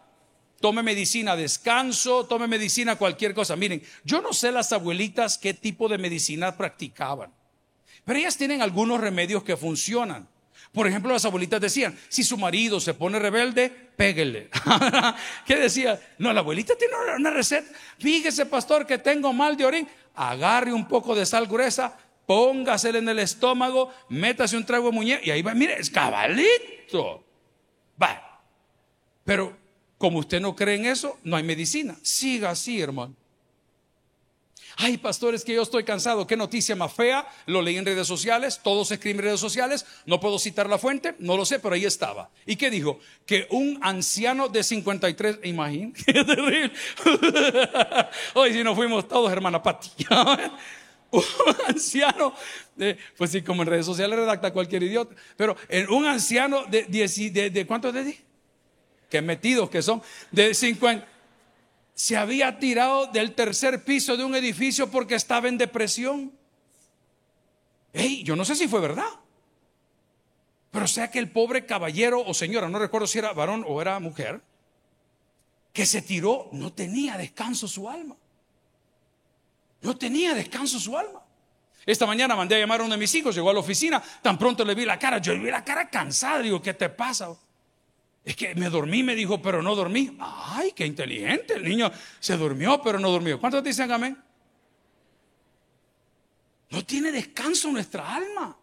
tome 0.60 0.82
medicina 0.82 1.36
descanso, 1.36 2.26
tome 2.26 2.48
medicina 2.48 2.96
cualquier 2.96 3.36
cosa. 3.36 3.56
Miren, 3.56 3.84
yo 4.04 4.22
no 4.22 4.34
sé 4.34 4.52
las 4.52 4.74
abuelitas 4.74 5.38
qué 5.38 5.54
tipo 5.54 5.88
de 5.88 6.00
medicina 6.00 6.58
practicaban, 6.58 7.32
pero 8.10 8.22
ellas 8.22 8.38
tienen 8.38 8.64
algunos 8.64 9.00
remedios 9.00 9.44
que 9.44 9.56
funcionan. 9.56 10.28
Por 10.72 10.88
ejemplo, 10.88 11.14
las 11.14 11.26
abuelitas 11.26 11.62
decían, 11.62 11.96
si 12.08 12.24
su 12.24 12.40
marido 12.40 12.80
se 12.80 12.96
pone 12.96 13.20
rebelde, 13.20 13.70
péguele. 13.70 14.50
¿Qué 15.46 15.58
decía? 15.58 16.02
No, 16.18 16.34
la 16.34 16.40
abuelita 16.40 16.74
tiene 16.76 16.96
una 17.20 17.30
receta. 17.30 17.70
Fíjese, 18.00 18.48
pastor, 18.48 18.88
que 18.88 18.98
tengo 18.98 19.32
mal 19.32 19.56
de 19.56 19.64
orín. 19.64 19.88
Agarre 20.16 20.74
un 20.74 20.88
poco 20.88 21.14
de 21.14 21.24
sal 21.24 21.46
gruesa, 21.46 22.00
póngasela 22.26 22.98
en 22.98 23.10
el 23.10 23.20
estómago, 23.20 23.94
métase 24.10 24.58
un 24.58 24.66
trago 24.66 24.88
de 24.88 24.96
muñeca 24.96 25.22
y 25.24 25.30
ahí 25.30 25.44
va, 25.44 25.54
mire, 25.54 25.80
es 25.80 25.92
cabalito. 25.92 27.24
Va. 28.02 28.42
Pero 29.24 29.56
como 30.00 30.18
usted 30.18 30.42
no 30.42 30.56
cree 30.56 30.78
en 30.78 30.88
eso, 30.88 31.20
no 31.24 31.36
hay 31.36 31.44
medicina. 31.44 31.96
Siga 32.02 32.50
así, 32.50 32.82
hermano. 32.82 33.16
Ay, 34.82 34.98
pastores, 34.98 35.44
que 35.44 35.54
yo 35.54 35.62
estoy 35.62 35.84
cansado. 35.84 36.26
Qué 36.26 36.38
noticia 36.38 36.74
más 36.74 36.94
fea. 36.94 37.28
Lo 37.48 37.62
leí 37.62 37.76
en 37.76 37.86
redes 37.86 38.08
sociales. 38.08 38.62
Todos 38.64 38.88
se 38.88 38.94
escriben 38.94 39.18
en 39.20 39.26
redes 39.26 39.40
sociales. 39.42 39.86
No 40.06 40.22
puedo 40.22 40.40
citar 40.40 40.70
la 40.70 40.78
fuente. 40.78 41.16
No 41.20 41.36
lo 41.36 41.46
sé, 41.46 41.60
pero 41.60 41.76
ahí 41.76 41.84
estaba. 41.84 42.30
¿Y 42.46 42.56
qué 42.56 42.70
dijo? 42.70 42.98
Que 43.26 43.46
un 43.50 43.78
anciano 43.82 44.48
de 44.48 44.64
53. 44.64 45.40
Imagínate. 45.44 46.02
Qué 46.06 46.14
terrible. 46.24 46.72
Hoy 48.36 48.54
si 48.54 48.64
nos 48.64 48.78
fuimos 48.78 49.06
todos, 49.06 49.30
hermana 49.30 49.62
Pati. 49.62 49.90
un 51.12 51.24
anciano, 51.68 52.34
de, 52.78 52.98
pues 53.18 53.32
sí, 53.32 53.42
como 53.42 53.64
en 53.64 53.68
redes 53.68 53.86
sociales 53.86 54.18
redacta 54.18 54.54
cualquier 54.54 54.84
idiota, 54.84 55.14
pero 55.36 55.58
en 55.68 55.90
un 55.90 56.06
anciano 56.06 56.64
de, 56.66 56.84
de, 56.84 57.50
de, 57.50 57.68
¿cuántos 57.68 57.94
de 57.94 58.18
Que 59.10 59.22
metidos 59.22 59.70
que 59.70 59.82
son, 59.82 60.02
de 60.32 60.54
50 60.54 61.06
se 62.00 62.16
había 62.16 62.60
tirado 62.60 63.08
del 63.08 63.36
tercer 63.36 63.84
piso 63.84 64.16
de 64.16 64.24
un 64.24 64.34
edificio 64.34 64.90
porque 64.90 65.16
estaba 65.16 65.50
en 65.50 65.58
depresión. 65.58 66.32
Hey, 67.92 68.24
yo 68.24 68.38
no 68.38 68.46
sé 68.46 68.56
si 68.56 68.70
fue 68.70 68.80
verdad. 68.80 69.10
Pero 70.72 70.88
sea 70.88 71.12
que 71.12 71.20
el 71.20 71.30
pobre 71.30 71.66
caballero 71.66 72.22
o 72.26 72.34
señora, 72.34 72.70
no 72.70 72.80
recuerdo 72.80 73.06
si 73.06 73.20
era 73.20 73.34
varón 73.34 73.66
o 73.68 73.82
era 73.82 74.00
mujer, 74.00 74.42
que 75.74 75.86
se 75.86 76.02
tiró, 76.02 76.48
no 76.54 76.72
tenía 76.72 77.18
descanso 77.18 77.68
su 77.68 77.90
alma. 77.90 78.16
No 79.82 79.98
tenía 79.98 80.34
descanso 80.34 80.80
su 80.80 80.98
alma. 80.98 81.22
Esta 81.86 82.06
mañana 82.06 82.34
mandé 82.34 82.56
a 82.56 82.60
llamar 82.60 82.80
a 82.80 82.86
uno 82.86 82.94
de 82.94 83.00
mis 83.00 83.14
hijos, 83.14 83.36
llegó 83.36 83.50
a 83.50 83.54
la 83.54 83.60
oficina, 83.60 84.02
tan 84.22 84.38
pronto 84.38 84.64
le 84.64 84.74
vi 84.74 84.86
la 84.86 84.98
cara, 84.98 85.18
yo 85.18 85.34
le 85.34 85.40
vi 85.40 85.52
la 85.52 85.66
cara 85.66 85.90
cansada, 85.90 86.40
digo, 86.40 86.62
¿qué 86.62 86.74
te 86.74 86.88
pasa? 86.88 87.36
Es 88.30 88.36
que 88.36 88.54
me 88.54 88.70
dormí, 88.70 89.02
me 89.02 89.16
dijo, 89.16 89.42
pero 89.42 89.64
no 89.64 89.74
dormí. 89.74 90.16
Ay, 90.20 90.72
qué 90.76 90.86
inteligente. 90.86 91.56
El 91.56 91.64
niño 91.64 91.92
se 92.20 92.38
durmió, 92.38 92.80
pero 92.80 93.00
no 93.00 93.10
durmió. 93.10 93.40
¿Cuántos 93.40 93.64
dicen 93.64 93.92
amén? 93.92 94.16
No 96.70 96.86
tiene 96.86 97.12
descanso 97.12 97.72
nuestra 97.72 98.14
alma. 98.14 98.56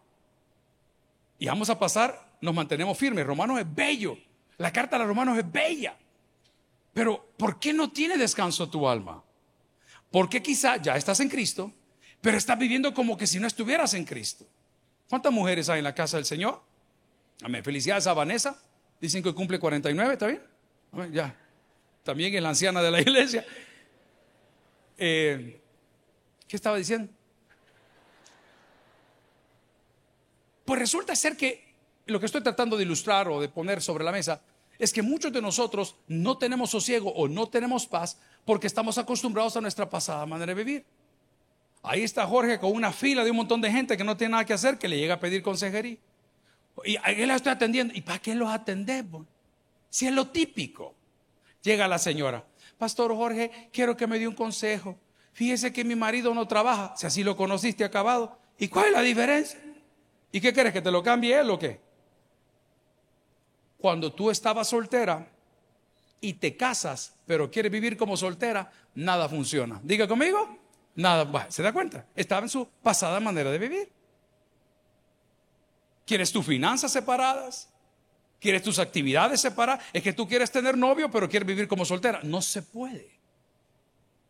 Y 1.40 1.46
vamos 1.46 1.68
a 1.68 1.76
pasar, 1.76 2.36
nos 2.40 2.54
mantenemos 2.54 2.96
firmes. 2.96 3.26
Romanos 3.26 3.58
es 3.58 3.74
bello. 3.74 4.16
La 4.56 4.72
carta 4.72 4.94
a 4.94 4.98
los 5.00 5.08
romanos 5.08 5.36
es 5.36 5.50
bella. 5.50 5.96
Pero 6.94 7.32
¿por 7.36 7.58
qué 7.58 7.72
no 7.72 7.90
tiene 7.90 8.16
descanso 8.16 8.70
tu 8.70 8.88
alma? 8.88 9.20
Porque 10.12 10.40
quizá 10.40 10.76
ya 10.76 10.94
estás 10.94 11.18
en 11.18 11.28
Cristo, 11.28 11.72
pero 12.20 12.38
estás 12.38 12.56
viviendo 12.56 12.94
como 12.94 13.16
que 13.16 13.26
si 13.26 13.40
no 13.40 13.48
estuvieras 13.48 13.94
en 13.94 14.04
Cristo. 14.04 14.46
¿Cuántas 15.08 15.32
mujeres 15.32 15.68
hay 15.68 15.78
en 15.78 15.84
la 15.84 15.94
casa 15.96 16.18
del 16.18 16.24
Señor? 16.24 16.62
Amén. 17.42 17.64
Felicidades 17.64 18.06
a 18.06 18.14
Vanessa. 18.14 18.62
Dicen 19.00 19.22
que 19.22 19.34
cumple 19.34 19.58
49, 19.58 20.12
¿está 20.12 20.26
bien? 20.26 20.42
Ya. 21.12 21.34
También 22.02 22.34
es 22.34 22.42
la 22.42 22.50
anciana 22.50 22.82
de 22.82 22.90
la 22.90 23.00
iglesia. 23.02 23.44
Eh, 24.96 25.60
¿Qué 26.48 26.56
estaba 26.56 26.76
diciendo? 26.76 27.12
Pues 30.64 30.80
resulta 30.80 31.14
ser 31.14 31.36
que 31.36 31.74
lo 32.06 32.20
que 32.20 32.26
estoy 32.26 32.42
tratando 32.42 32.76
de 32.76 32.84
ilustrar 32.84 33.28
o 33.28 33.40
de 33.40 33.48
poner 33.48 33.82
sobre 33.82 34.04
la 34.04 34.12
mesa 34.12 34.40
es 34.78 34.92
que 34.92 35.02
muchos 35.02 35.32
de 35.32 35.40
nosotros 35.40 35.96
no 36.06 36.38
tenemos 36.38 36.70
sosiego 36.70 37.10
o 37.12 37.28
no 37.28 37.48
tenemos 37.48 37.86
paz 37.86 38.18
porque 38.44 38.66
estamos 38.66 38.98
acostumbrados 38.98 39.56
a 39.56 39.60
nuestra 39.60 39.88
pasada 39.88 40.26
manera 40.26 40.54
de 40.54 40.64
vivir. 40.64 40.84
Ahí 41.82 42.02
está 42.02 42.26
Jorge 42.26 42.58
con 42.58 42.72
una 42.72 42.92
fila 42.92 43.24
de 43.24 43.30
un 43.30 43.36
montón 43.36 43.60
de 43.60 43.70
gente 43.70 43.96
que 43.96 44.04
no 44.04 44.16
tiene 44.16 44.32
nada 44.32 44.44
que 44.44 44.52
hacer, 44.52 44.76
que 44.78 44.88
le 44.88 44.98
llega 44.98 45.14
a 45.14 45.20
pedir 45.20 45.42
consejería. 45.42 45.98
Y 46.84 46.96
él 47.04 47.28
la 47.28 47.36
estoy 47.36 47.52
atendiendo. 47.52 47.94
¿Y 47.94 48.02
para 48.02 48.18
qué 48.18 48.34
los 48.34 48.50
atendemos? 48.50 49.26
Si 49.88 50.06
es 50.06 50.12
lo 50.12 50.28
típico. 50.28 50.94
Llega 51.62 51.88
la 51.88 51.98
señora. 51.98 52.44
Pastor 52.78 53.14
Jorge, 53.14 53.70
quiero 53.72 53.96
que 53.96 54.06
me 54.06 54.18
dé 54.18 54.28
un 54.28 54.34
consejo. 54.34 54.98
Fíjese 55.32 55.72
que 55.72 55.84
mi 55.84 55.96
marido 55.96 56.34
no 56.34 56.46
trabaja. 56.46 56.94
Si 56.96 57.06
así 57.06 57.24
lo 57.24 57.36
conociste 57.36 57.84
acabado. 57.84 58.38
¿Y 58.58 58.68
cuál 58.68 58.86
es 58.86 58.92
la 58.92 59.02
diferencia? 59.02 59.60
¿Y 60.32 60.40
qué 60.40 60.52
quieres? 60.52 60.72
¿Que 60.72 60.82
te 60.82 60.90
lo 60.90 61.02
cambie 61.02 61.38
él 61.38 61.50
o 61.50 61.58
qué? 61.58 61.80
Cuando 63.78 64.12
tú 64.12 64.30
estabas 64.30 64.68
soltera 64.68 65.28
y 66.20 66.34
te 66.34 66.56
casas, 66.56 67.14
pero 67.26 67.50
quieres 67.50 67.70
vivir 67.70 67.96
como 67.96 68.16
soltera, 68.16 68.70
nada 68.94 69.28
funciona. 69.28 69.80
Diga 69.82 70.08
conmigo. 70.08 70.58
Nada. 70.94 71.50
¿Se 71.50 71.62
da 71.62 71.72
cuenta? 71.72 72.06
Estaba 72.14 72.42
en 72.42 72.48
su 72.48 72.66
pasada 72.82 73.20
manera 73.20 73.50
de 73.50 73.58
vivir. 73.58 73.95
¿Quieres 76.06 76.32
tus 76.32 76.46
finanzas 76.46 76.92
separadas? 76.92 77.68
¿Quieres 78.40 78.62
tus 78.62 78.78
actividades 78.78 79.40
separadas? 79.40 79.84
Es 79.92 80.02
que 80.02 80.12
tú 80.12 80.28
quieres 80.28 80.50
tener 80.52 80.78
novio, 80.78 81.10
pero 81.10 81.28
quieres 81.28 81.46
vivir 81.46 81.66
como 81.66 81.84
soltera. 81.84 82.20
No 82.22 82.40
se 82.40 82.62
puede. 82.62 83.10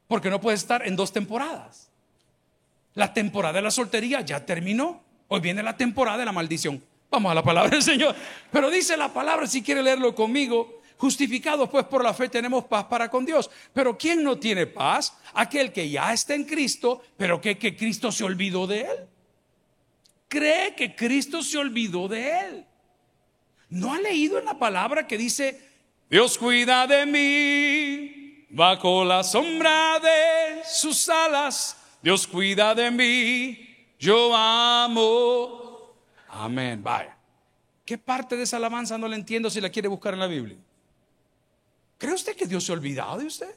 Porque 0.09 0.31
no 0.31 0.41
puedes 0.41 0.61
estar 0.61 0.87
en 0.87 0.97
dos 0.97 1.13
temporadas. 1.13 1.91
La 2.95 3.13
temporada 3.13 3.53
de 3.53 3.63
la 3.63 3.71
soltería 3.71 4.23
ya 4.23 4.45
terminó. 4.47 5.05
Hoy 5.29 5.41
viene 5.41 5.63
la 5.63 5.77
temporada 5.77 6.17
de 6.17 6.25
la 6.25 6.33
maldición. 6.33 6.83
Vamos 7.11 7.31
a 7.31 7.35
la 7.35 7.43
palabra 7.43 7.71
del 7.71 7.83
Señor. 7.83 8.17
Pero 8.51 8.71
dice 8.71 8.97
la 8.97 9.13
palabra, 9.13 9.47
si 9.47 9.63
quiere 9.63 9.83
leerlo 9.83 10.15
conmigo, 10.15 10.81
justificados 10.97 11.69
pues 11.69 11.85
por 11.85 12.03
la 12.03 12.15
fe 12.15 12.31
tenemos 12.31 12.65
paz 12.65 12.85
para 12.85 13.11
con 13.11 13.27
Dios. 13.27 13.51
Pero 13.75 13.99
¿quién 13.99 14.23
no 14.25 14.39
tiene 14.39 14.67
paz? 14.67 15.13
Aquel 15.35 15.73
que 15.73 15.91
ya 15.91 16.15
está 16.15 16.35
en 16.35 16.45
Cristo, 16.45 17.03
pero 17.19 17.39
que, 17.39 17.59
que 17.59 17.77
Cristo 17.77 18.11
se 18.11 18.25
olvidó 18.25 18.67
de 18.67 18.81
él 18.81 19.09
cree 20.29 20.75
que 20.75 20.95
Cristo 20.95 21.43
se 21.43 21.59
olvidó 21.59 22.09
de 22.09 22.41
él. 22.41 22.67
¿No 23.69 23.93
ha 23.93 24.01
leído 24.01 24.39
en 24.39 24.45
la 24.45 24.59
palabra 24.59 25.07
que 25.07 25.19
dice, 25.19 25.61
Dios 26.09 26.39
cuida 26.39 26.87
de 26.87 27.07
mí 27.07 28.47
bajo 28.51 29.05
la 29.05 29.25
sombra 29.25 29.99
de 29.99 30.63
sus 30.65 31.09
alas? 31.09 31.77
Dios 32.03 32.27
cuida 32.27 32.75
de 32.75 32.91
mí, 32.91 33.69
yo 33.99 34.35
amo. 34.35 35.95
Amén. 36.29 36.83
Vaya. 36.83 37.17
¿Qué 37.85 37.99
parte 37.99 38.37
de 38.37 38.43
esa 38.43 38.57
alabanza 38.57 38.99
no 38.99 39.09
le 39.09 39.17
entiendo 39.17 39.51
si 39.51 39.61
la 39.61 39.71
quiere 39.71 39.89
buscar 39.89 40.15
en 40.15 40.21
la 40.21 40.27
Biblia? 40.27 40.57
¿Cree 41.99 42.15
usted 42.15 42.37
que 42.37 42.47
Dios 42.47 42.65
se 42.65 42.73
ha 42.73 42.75
olvidado 42.75 43.19
de 43.19 43.27
usted? 43.27 43.57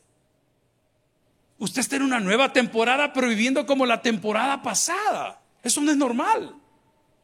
Usted 1.58 1.82
está 1.82 1.98
en 1.98 2.04
una 2.04 2.20
nueva 2.20 2.54
temporada, 2.54 3.12
pero 3.12 3.28
viviendo 3.28 3.66
como 3.66 3.86
la 3.86 4.02
temporada 4.02 4.62
pasada. 4.62 5.42
Eso 5.62 5.82
no 5.82 5.92
es 5.92 5.98
normal. 5.98 6.56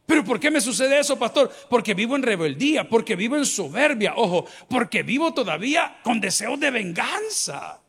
Pero 0.05 0.23
¿por 0.23 0.39
qué 0.39 0.51
me 0.51 0.61
sucede 0.61 0.99
eso, 0.99 1.17
pastor? 1.17 1.51
Porque 1.69 1.93
vivo 1.93 2.15
en 2.15 2.21
rebeldía, 2.21 2.87
porque 2.87 3.15
vivo 3.15 3.37
en 3.37 3.45
soberbia, 3.45 4.13
ojo, 4.15 4.45
porque 4.69 5.01
vivo 5.01 5.33
todavía 5.33 5.99
con 6.03 6.21
deseos 6.21 6.59
de 6.59 6.69
venganza. 6.69 7.81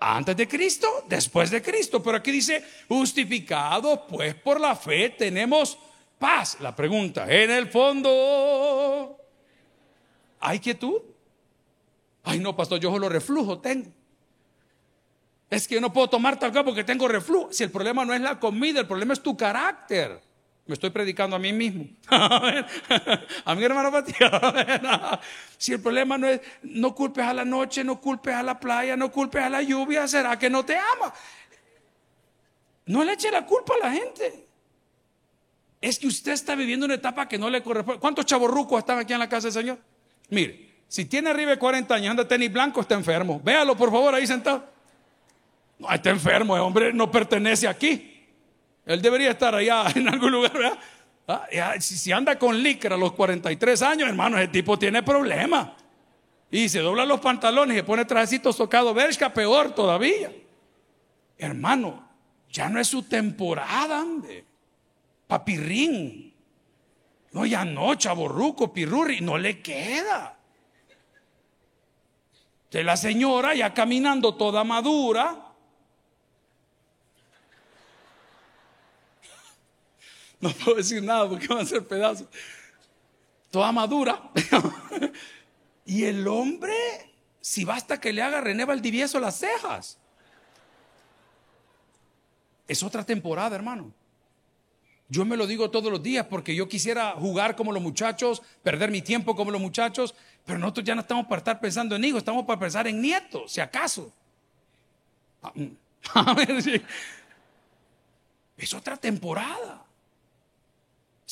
Antes 0.00 0.36
de 0.36 0.48
Cristo, 0.48 1.04
después 1.08 1.50
de 1.50 1.62
Cristo. 1.62 2.02
Pero 2.02 2.18
aquí 2.18 2.30
dice, 2.30 2.64
justificado 2.88 4.06
pues 4.06 4.34
por 4.34 4.60
la 4.60 4.74
fe 4.74 5.10
tenemos 5.10 5.78
paz. 6.18 6.58
La 6.60 6.74
pregunta, 6.74 7.26
en 7.32 7.50
el 7.50 7.68
fondo, 7.68 9.16
¿hay 10.40 10.58
quietud? 10.58 11.00
Ay, 12.24 12.40
no, 12.40 12.54
pastor, 12.56 12.80
yo 12.80 12.90
solo 12.90 13.08
reflujo 13.08 13.58
tengo. 13.60 13.90
Es 15.50 15.66
que 15.66 15.76
yo 15.76 15.80
no 15.80 15.92
puedo 15.92 16.10
tomar 16.10 16.38
tal 16.38 16.52
porque 16.64 16.84
tengo 16.84 17.08
reflujo. 17.08 17.52
Si 17.52 17.64
el 17.64 17.70
problema 17.70 18.04
no 18.04 18.12
es 18.12 18.20
la 18.20 18.38
comida, 18.38 18.80
el 18.80 18.86
problema 18.86 19.14
es 19.14 19.22
tu 19.22 19.36
carácter. 19.36 20.27
Me 20.68 20.74
estoy 20.74 20.90
predicando 20.90 21.34
a 21.34 21.38
mí 21.38 21.50
mismo. 21.50 21.86
a 22.10 23.54
mi 23.56 23.64
hermano 23.64 23.90
Matías. 23.90 24.30
si 25.56 25.72
el 25.72 25.80
problema 25.80 26.18
no 26.18 26.28
es, 26.28 26.42
no 26.62 26.94
culpes 26.94 27.24
a 27.24 27.32
la 27.32 27.46
noche, 27.46 27.82
no 27.82 27.98
culpes 27.98 28.34
a 28.34 28.42
la 28.42 28.60
playa, 28.60 28.94
no 28.94 29.10
culpes 29.10 29.42
a 29.42 29.48
la 29.48 29.62
lluvia, 29.62 30.06
será 30.06 30.38
que 30.38 30.50
no 30.50 30.66
te 30.66 30.76
ama. 30.76 31.14
No 32.84 33.02
le 33.02 33.14
eche 33.14 33.30
la 33.30 33.46
culpa 33.46 33.72
a 33.76 33.86
la 33.86 33.92
gente. 33.92 34.46
Es 35.80 35.98
que 35.98 36.06
usted 36.06 36.32
está 36.32 36.54
viviendo 36.54 36.84
una 36.84 36.96
etapa 36.96 37.26
que 37.26 37.38
no 37.38 37.48
le 37.48 37.62
corresponde. 37.62 37.98
¿Cuántos 37.98 38.26
chavorrucos 38.26 38.80
están 38.80 38.98
aquí 38.98 39.14
en 39.14 39.20
la 39.20 39.28
casa 39.28 39.46
del 39.46 39.54
Señor? 39.54 39.78
Mire, 40.28 40.68
si 40.86 41.06
tiene 41.06 41.30
arriba 41.30 41.52
de 41.52 41.58
40 41.58 41.94
años, 41.94 42.10
anda 42.10 42.28
tenis 42.28 42.52
blanco, 42.52 42.82
está 42.82 42.94
enfermo. 42.94 43.40
Véalo, 43.42 43.74
por 43.74 43.90
favor, 43.90 44.14
ahí 44.14 44.26
sentado. 44.26 44.68
No, 45.78 45.90
está 45.90 46.10
enfermo, 46.10 46.56
el 46.56 46.60
hombre 46.60 46.92
no 46.92 47.10
pertenece 47.10 47.66
aquí. 47.66 48.17
Él 48.88 49.02
debería 49.02 49.30
estar 49.30 49.54
allá 49.54 49.84
en 49.94 50.08
algún 50.08 50.32
lugar. 50.32 50.78
Ah, 51.28 51.74
si, 51.78 52.10
anda 52.10 52.38
con 52.38 52.60
licra 52.60 52.94
a 52.94 52.98
los 52.98 53.12
43 53.12 53.82
años, 53.82 54.08
hermano, 54.08 54.38
ese 54.38 54.48
tipo 54.48 54.78
tiene 54.78 55.02
problemas. 55.02 55.68
Y 56.50 56.70
se 56.70 56.80
dobla 56.80 57.04
los 57.04 57.20
pantalones 57.20 57.76
y 57.76 57.80
se 57.80 57.84
pone 57.84 58.06
trajecitos 58.06 58.56
tocados, 58.56 58.94
Bershka, 58.94 59.32
peor 59.34 59.74
todavía. 59.74 60.32
Hermano, 61.36 62.08
ya 62.50 62.70
no 62.70 62.80
es 62.80 62.88
su 62.88 63.02
temporada, 63.02 64.02
hombre. 64.02 64.46
Papirrín. 65.26 66.32
No, 67.32 67.44
ya 67.44 67.66
no, 67.66 67.94
chaborruco, 67.94 68.72
pirurri, 68.72 69.20
no 69.20 69.36
le 69.36 69.60
queda. 69.60 70.34
De 72.70 72.82
la 72.82 72.96
señora 72.96 73.54
ya 73.54 73.74
caminando 73.74 74.34
toda 74.34 74.64
madura, 74.64 75.47
No 80.40 80.50
puedo 80.50 80.76
decir 80.76 81.02
nada 81.02 81.28
porque 81.28 81.46
van 81.48 81.58
a 81.58 81.64
ser 81.64 81.86
pedazos. 81.86 82.28
Toda 83.50 83.72
madura. 83.72 84.30
y 85.84 86.04
el 86.04 86.26
hombre, 86.28 86.74
si 87.40 87.64
basta 87.64 88.00
que 88.00 88.12
le 88.12 88.22
haga 88.22 88.40
René 88.40 88.64
Valdivieso 88.64 89.18
las 89.18 89.38
cejas. 89.38 89.98
Es 92.68 92.82
otra 92.82 93.04
temporada, 93.04 93.56
hermano. 93.56 93.92
Yo 95.08 95.24
me 95.24 95.38
lo 95.38 95.46
digo 95.46 95.70
todos 95.70 95.90
los 95.90 96.02
días 96.02 96.26
porque 96.26 96.54
yo 96.54 96.68
quisiera 96.68 97.12
jugar 97.12 97.56
como 97.56 97.72
los 97.72 97.82
muchachos, 97.82 98.42
perder 98.62 98.90
mi 98.90 99.00
tiempo 99.00 99.34
como 99.34 99.50
los 99.50 99.60
muchachos, 99.60 100.14
pero 100.44 100.58
nosotros 100.58 100.84
ya 100.84 100.94
no 100.94 101.00
estamos 101.00 101.26
para 101.26 101.38
estar 101.38 101.60
pensando 101.60 101.96
en 101.96 102.04
hijos, 102.04 102.18
estamos 102.18 102.44
para 102.44 102.60
pensar 102.60 102.86
en 102.86 103.00
nietos, 103.00 103.52
si 103.52 103.60
acaso. 103.60 104.12
Es 108.58 108.74
otra 108.74 108.96
temporada. 108.96 109.87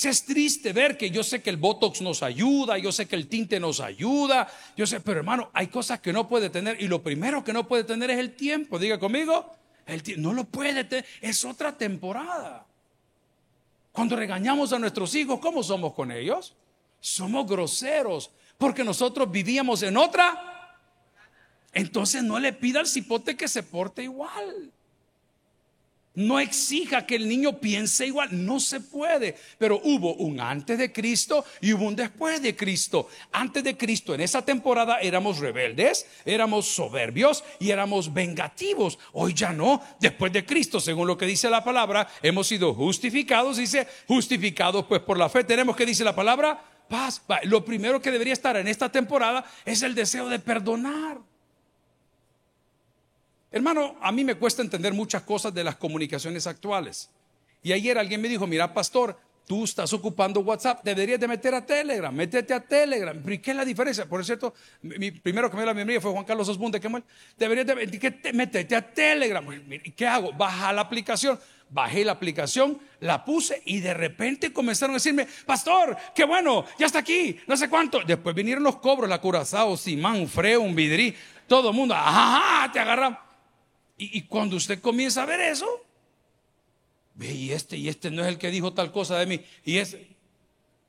Es 0.04 0.26
triste 0.26 0.74
ver 0.74 0.98
que 0.98 1.10
yo 1.10 1.24
sé 1.24 1.40
que 1.40 1.48
el 1.48 1.56
Botox 1.56 2.02
nos 2.02 2.22
ayuda, 2.22 2.76
yo 2.76 2.92
sé 2.92 3.06
que 3.06 3.16
el 3.16 3.28
tinte 3.28 3.58
nos 3.58 3.80
ayuda, 3.80 4.46
yo 4.76 4.86
sé, 4.86 5.00
pero 5.00 5.20
hermano, 5.20 5.50
hay 5.54 5.68
cosas 5.68 6.00
que 6.00 6.12
no 6.12 6.28
puede 6.28 6.50
tener 6.50 6.80
y 6.82 6.86
lo 6.86 7.02
primero 7.02 7.42
que 7.42 7.54
no 7.54 7.66
puede 7.66 7.84
tener 7.84 8.10
es 8.10 8.18
el 8.18 8.36
tiempo. 8.36 8.78
Diga 8.78 8.98
conmigo, 8.98 9.50
el 9.86 10.02
no 10.20 10.34
lo 10.34 10.44
puede 10.44 10.84
tener, 10.84 11.06
es 11.22 11.44
otra 11.46 11.76
temporada. 11.76 12.66
Cuando 13.90 14.16
regañamos 14.16 14.74
a 14.74 14.78
nuestros 14.78 15.14
hijos, 15.14 15.40
¿cómo 15.40 15.62
somos 15.62 15.94
con 15.94 16.12
ellos? 16.12 16.54
Somos 17.00 17.46
groseros, 17.46 18.30
porque 18.58 18.84
nosotros 18.84 19.30
vivíamos 19.30 19.82
en 19.82 19.96
otra. 19.96 20.78
Entonces 21.72 22.22
no 22.22 22.38
le 22.38 22.52
pida 22.52 22.80
al 22.80 22.86
cipote 22.86 23.34
que 23.34 23.48
se 23.48 23.62
porte 23.62 24.02
igual. 24.02 24.70
No 26.16 26.40
exija 26.40 27.06
que 27.06 27.16
el 27.16 27.28
niño 27.28 27.60
piense 27.60 28.06
igual, 28.06 28.30
no 28.32 28.58
se 28.58 28.80
puede. 28.80 29.36
Pero 29.58 29.80
hubo 29.84 30.14
un 30.14 30.40
antes 30.40 30.78
de 30.78 30.90
Cristo 30.90 31.44
y 31.60 31.74
hubo 31.74 31.84
un 31.84 31.94
después 31.94 32.40
de 32.42 32.56
Cristo. 32.56 33.08
Antes 33.32 33.62
de 33.62 33.76
Cristo, 33.76 34.14
en 34.14 34.22
esa 34.22 34.42
temporada 34.42 34.98
éramos 35.00 35.38
rebeldes, 35.38 36.06
éramos 36.24 36.68
soberbios 36.68 37.44
y 37.60 37.70
éramos 37.70 38.12
vengativos. 38.14 38.98
Hoy 39.12 39.34
ya 39.34 39.52
no. 39.52 39.82
Después 40.00 40.32
de 40.32 40.46
Cristo, 40.46 40.80
según 40.80 41.06
lo 41.06 41.18
que 41.18 41.26
dice 41.26 41.50
la 41.50 41.62
palabra, 41.62 42.08
hemos 42.22 42.46
sido 42.46 42.72
justificados. 42.72 43.58
Dice, 43.58 43.86
justificados 44.08 44.86
pues 44.86 45.02
por 45.02 45.18
la 45.18 45.28
fe. 45.28 45.44
Tenemos 45.44 45.76
que 45.76 45.84
dice 45.84 46.02
la 46.02 46.16
palabra, 46.16 46.58
paz. 46.88 47.22
Lo 47.42 47.62
primero 47.62 48.00
que 48.00 48.10
debería 48.10 48.32
estar 48.32 48.56
en 48.56 48.68
esta 48.68 48.90
temporada 48.90 49.44
es 49.66 49.82
el 49.82 49.94
deseo 49.94 50.30
de 50.30 50.38
perdonar. 50.38 51.18
Hermano, 53.50 53.96
a 54.00 54.12
mí 54.12 54.24
me 54.24 54.34
cuesta 54.34 54.62
entender 54.62 54.92
muchas 54.92 55.22
cosas 55.22 55.54
de 55.54 55.64
las 55.64 55.76
comunicaciones 55.76 56.46
actuales. 56.46 57.10
Y 57.62 57.72
ayer 57.72 57.98
alguien 57.98 58.20
me 58.20 58.28
dijo, 58.28 58.46
mira, 58.46 58.72
pastor, 58.72 59.18
tú 59.46 59.64
estás 59.64 59.92
ocupando 59.92 60.40
WhatsApp, 60.40 60.84
deberías 60.84 61.20
de 61.20 61.28
meter 61.28 61.54
a 61.54 61.64
Telegram, 61.64 62.14
métete 62.14 62.52
a 62.52 62.60
Telegram. 62.60 63.20
¿Y 63.26 63.38
qué 63.38 63.52
es 63.52 63.56
la 63.56 63.64
diferencia? 63.64 64.06
Por 64.06 64.24
cierto, 64.24 64.54
mi 64.82 65.10
primero 65.10 65.48
que 65.48 65.56
me 65.56 65.62
dio 65.62 65.66
la 65.66 65.72
bienvenida 65.72 66.00
fue 66.00 66.12
Juan 66.12 66.24
Carlos 66.24 66.48
Osbunde, 66.48 66.80
que 66.80 66.88
deberías 67.36 67.66
de 67.66 68.32
meterte 68.32 68.76
a 68.76 68.92
Telegram. 68.92 69.46
¿Y 69.70 69.92
qué 69.92 70.06
hago? 70.06 70.32
Baja 70.32 70.72
la 70.72 70.82
aplicación. 70.82 71.38
Bajé 71.68 72.04
la 72.04 72.12
aplicación, 72.12 72.78
la 73.00 73.24
puse 73.24 73.60
y 73.64 73.80
de 73.80 73.92
repente 73.92 74.52
comenzaron 74.52 74.94
a 74.94 74.98
decirme, 74.98 75.26
pastor, 75.44 75.96
qué 76.14 76.24
bueno, 76.24 76.64
ya 76.78 76.86
está 76.86 77.00
aquí, 77.00 77.40
no 77.48 77.56
sé 77.56 77.68
cuánto. 77.68 78.04
Después 78.06 78.36
vinieron 78.36 78.62
los 78.62 78.76
cobros, 78.76 79.10
la 79.10 79.20
Curazao, 79.20 79.76
Simán, 79.76 80.28
Freo, 80.28 80.60
un 80.60 80.76
todo 81.48 81.70
el 81.70 81.74
mundo, 81.74 81.92
ajá, 81.92 82.70
te 82.72 82.78
agarran. 82.78 83.18
Y, 83.98 84.22
cuando 84.22 84.56
usted 84.56 84.80
comienza 84.80 85.22
a 85.22 85.26
ver 85.26 85.40
eso, 85.40 85.66
ve 87.14 87.32
y 87.32 87.52
este, 87.52 87.78
y 87.78 87.88
este 87.88 88.10
no 88.10 88.22
es 88.22 88.28
el 88.28 88.38
que 88.38 88.50
dijo 88.50 88.74
tal 88.74 88.92
cosa 88.92 89.18
de 89.18 89.26
mí. 89.26 89.40
Y 89.64 89.78
es, 89.78 89.96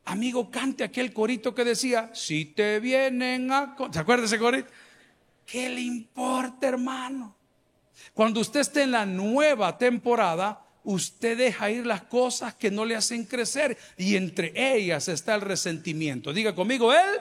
amigo, 0.03 0.51
cante 0.51 0.83
aquel 0.83 1.13
corito 1.13 1.55
que 1.55 1.63
decía, 1.63 2.11
si 2.13 2.45
te 2.45 2.81
vienen 2.81 3.51
a... 3.51 3.77
¿Se 3.91 3.99
acuerda 3.99 4.25
ese 4.25 4.37
corito? 4.37 4.69
¿Qué 5.45 5.69
le 5.69 5.81
importa, 5.81 6.67
hermano? 6.67 7.33
Cuando 8.13 8.41
usted 8.41 8.59
esté 8.59 8.83
en 8.83 8.91
la 8.91 9.05
nueva 9.05 9.77
temporada, 9.77 10.65
usted 10.83 11.37
deja 11.37 11.71
ir 11.71 11.85
las 11.85 12.03
cosas 12.03 12.55
que 12.55 12.71
no 12.71 12.83
le 12.83 12.95
hacen 12.95 13.23
crecer 13.23 13.77
y 13.97 14.17
entre 14.17 14.51
ellas 14.55 15.07
está 15.07 15.35
el 15.35 15.41
resentimiento. 15.41 16.33
Diga 16.33 16.53
conmigo, 16.53 16.93
el 16.93 17.19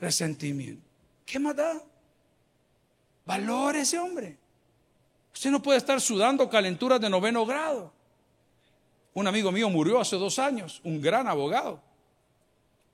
resentimiento. 0.00 0.86
¿Qué 1.26 1.38
más 1.38 1.56
da? 1.56 1.82
Valore 3.26 3.80
ese 3.80 3.98
hombre. 3.98 4.43
Usted 5.34 5.50
no 5.50 5.60
puede 5.60 5.78
estar 5.78 6.00
sudando 6.00 6.48
calenturas 6.48 7.00
de 7.00 7.10
noveno 7.10 7.44
grado. 7.44 7.92
Un 9.12 9.26
amigo 9.26 9.50
mío 9.50 9.68
murió 9.68 10.00
hace 10.00 10.16
dos 10.16 10.38
años, 10.38 10.80
un 10.84 11.00
gran 11.00 11.26
abogado. 11.26 11.82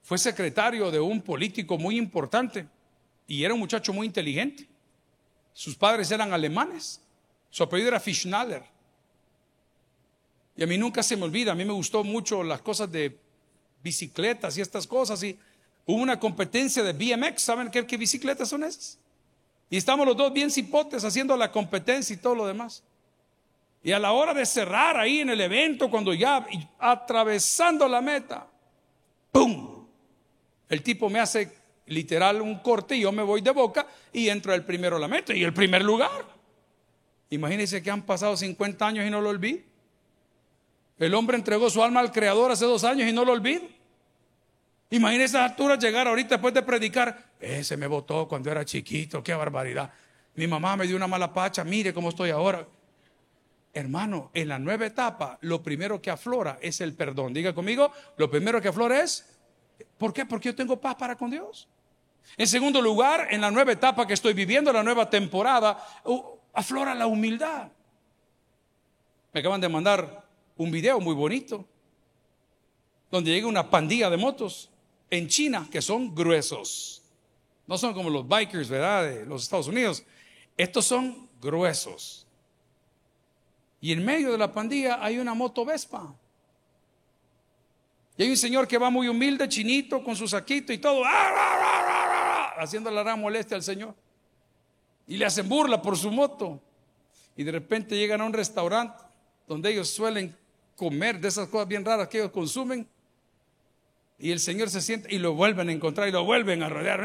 Fue 0.03 0.17
secretario 0.17 0.89
de 0.89 0.99
un 0.99 1.21
político 1.21 1.77
muy 1.77 1.97
importante 1.97 2.67
y 3.27 3.43
era 3.43 3.53
un 3.53 3.59
muchacho 3.59 3.93
muy 3.93 4.07
inteligente. 4.07 4.67
Sus 5.53 5.75
padres 5.75 6.09
eran 6.11 6.33
alemanes. 6.33 6.99
Su 7.51 7.63
apellido 7.63 7.89
era 7.89 7.99
Fischnaller. 7.99 8.63
Y 10.55 10.63
a 10.63 10.67
mí 10.67 10.77
nunca 10.77 11.03
se 11.03 11.15
me 11.15 11.23
olvida, 11.23 11.51
a 11.51 11.55
mí 11.55 11.63
me 11.63 11.73
gustó 11.73 12.03
mucho 12.03 12.43
las 12.43 12.61
cosas 12.61 12.91
de 12.91 13.17
bicicletas 13.83 14.57
y 14.57 14.61
estas 14.61 14.87
cosas. 14.87 15.21
Y 15.23 15.37
hubo 15.85 16.01
una 16.01 16.19
competencia 16.19 16.83
de 16.83 16.93
BMX, 16.93 17.41
¿saben 17.41 17.69
qué, 17.69 17.85
qué 17.85 17.97
bicicletas 17.97 18.49
son 18.49 18.63
esas? 18.63 18.97
Y 19.71 19.77
estamos 19.77 20.05
los 20.05 20.17
dos 20.17 20.33
bien 20.33 20.51
cipotes 20.51 21.01
haciendo 21.05 21.35
la 21.37 21.49
competencia 21.49 22.13
y 22.13 22.17
todo 22.17 22.35
lo 22.35 22.45
demás. 22.45 22.83
Y 23.81 23.93
a 23.93 23.99
la 23.99 24.11
hora 24.11 24.33
de 24.33 24.45
cerrar 24.45 24.97
ahí 24.97 25.21
en 25.21 25.29
el 25.29 25.39
evento, 25.39 25.89
cuando 25.89 26.13
ya 26.13 26.45
atravesando 26.77 27.87
la 27.87 28.01
meta, 28.01 28.45
¡pum! 29.31 29.87
El 30.67 30.83
tipo 30.83 31.09
me 31.09 31.21
hace 31.21 31.55
literal 31.85 32.41
un 32.41 32.59
corte 32.59 32.97
y 32.97 33.01
yo 33.01 33.13
me 33.13 33.23
voy 33.23 33.39
de 33.39 33.51
boca 33.51 33.87
y 34.11 34.27
entro 34.27 34.53
el 34.53 34.65
primero 34.65 34.97
a 34.97 34.99
la 34.99 35.07
meta 35.07 35.33
y 35.33 35.41
el 35.41 35.53
primer 35.53 35.83
lugar. 35.83 36.25
Imagínense 37.29 37.81
que 37.81 37.89
han 37.89 38.01
pasado 38.01 38.35
50 38.35 38.85
años 38.85 39.07
y 39.07 39.09
no 39.09 39.21
lo 39.21 39.29
olvido. 39.29 39.59
El 40.99 41.13
hombre 41.13 41.37
entregó 41.37 41.69
su 41.69 41.81
alma 41.81 42.01
al 42.01 42.11
Creador 42.11 42.51
hace 42.51 42.65
dos 42.65 42.83
años 42.83 43.07
y 43.07 43.13
no 43.13 43.23
lo 43.23 43.31
olvido. 43.31 43.63
Imagínese 44.91 45.37
a 45.37 45.45
alturas 45.45 45.79
llegar 45.79 46.07
ahorita 46.07 46.35
después 46.35 46.53
de 46.53 46.61
predicar. 46.61 47.31
Ese 47.39 47.77
me 47.77 47.87
votó 47.87 48.27
cuando 48.27 48.51
era 48.51 48.65
chiquito, 48.65 49.23
qué 49.23 49.33
barbaridad. 49.33 49.91
Mi 50.35 50.47
mamá 50.47 50.75
me 50.75 50.85
dio 50.85 50.97
una 50.97 51.07
mala 51.07 51.33
pacha, 51.33 51.63
mire 51.63 51.93
cómo 51.93 52.09
estoy 52.09 52.29
ahora. 52.29 52.67
Hermano, 53.73 54.31
en 54.33 54.49
la 54.49 54.59
nueva 54.59 54.85
etapa, 54.85 55.37
lo 55.41 55.63
primero 55.63 56.01
que 56.01 56.11
aflora 56.11 56.59
es 56.61 56.81
el 56.81 56.93
perdón. 56.93 57.33
Diga 57.33 57.53
conmigo, 57.55 57.89
lo 58.17 58.29
primero 58.29 58.61
que 58.61 58.67
aflora 58.67 59.01
es, 59.01 59.25
¿por 59.97 60.11
qué? 60.11 60.25
Porque 60.25 60.49
yo 60.49 60.55
tengo 60.55 60.79
paz 60.79 60.95
para 60.95 61.15
con 61.15 61.31
Dios. 61.31 61.69
En 62.35 62.47
segundo 62.47 62.81
lugar, 62.81 63.29
en 63.31 63.39
la 63.39 63.49
nueva 63.49 63.71
etapa 63.71 64.05
que 64.05 64.13
estoy 64.13 64.33
viviendo, 64.33 64.73
la 64.73 64.83
nueva 64.83 65.09
temporada, 65.09 65.81
aflora 66.51 66.93
la 66.93 67.07
humildad. 67.07 67.69
Me 69.31 69.39
acaban 69.39 69.61
de 69.61 69.69
mandar 69.69 70.25
un 70.57 70.69
video 70.69 70.99
muy 70.99 71.15
bonito, 71.15 71.65
donde 73.09 73.31
llega 73.31 73.47
una 73.47 73.69
pandilla 73.69 74.09
de 74.09 74.17
motos 74.17 74.69
en 75.11 75.27
China 75.27 75.67
que 75.69 75.81
son 75.81 76.15
gruesos. 76.15 77.03
No 77.67 77.77
son 77.77 77.93
como 77.93 78.09
los 78.09 78.27
bikers, 78.27 78.69
¿verdad? 78.69 79.03
De 79.03 79.25
los 79.25 79.43
Estados 79.43 79.67
Unidos. 79.67 80.03
Estos 80.57 80.85
son 80.85 81.29
gruesos. 81.39 82.25
Y 83.79 83.91
en 83.91 84.03
medio 84.03 84.31
de 84.31 84.37
la 84.37 84.51
pandilla 84.51 85.03
hay 85.03 85.19
una 85.19 85.33
moto 85.33 85.63
Vespa. 85.65 86.13
Y 88.17 88.23
hay 88.23 88.29
un 88.29 88.37
señor 88.37 88.67
que 88.67 88.77
va 88.77 88.89
muy 88.89 89.07
humilde, 89.07 89.47
chinito, 89.47 90.03
con 90.03 90.15
su 90.15 90.27
saquito 90.27 90.73
y 90.73 90.77
todo, 90.77 91.03
haciendo 92.57 92.91
la 92.91 93.03
gran 93.03 93.19
molestia 93.19 93.55
al 93.55 93.63
señor. 93.63 93.95
Y 95.07 95.17
le 95.17 95.25
hacen 95.25 95.47
burla 95.47 95.81
por 95.81 95.97
su 95.97 96.11
moto. 96.11 96.61
Y 97.35 97.43
de 97.43 97.51
repente 97.51 97.97
llegan 97.97 98.21
a 98.21 98.25
un 98.25 98.33
restaurante 98.33 99.03
donde 99.47 99.71
ellos 99.71 99.89
suelen 99.89 100.35
comer 100.75 101.19
de 101.19 101.29
esas 101.29 101.47
cosas 101.47 101.67
bien 101.67 101.83
raras 101.83 102.07
que 102.07 102.19
ellos 102.19 102.31
consumen. 102.31 102.87
Y 104.21 104.31
el 104.31 104.39
Señor 104.39 104.69
se 104.69 104.81
sienta 104.81 105.09
y 105.11 105.17
lo 105.17 105.33
vuelven 105.33 105.67
a 105.69 105.71
encontrar 105.71 106.07
y 106.07 106.11
lo 106.11 106.23
vuelven 106.23 106.61
a 106.61 106.69
rodear. 106.69 107.03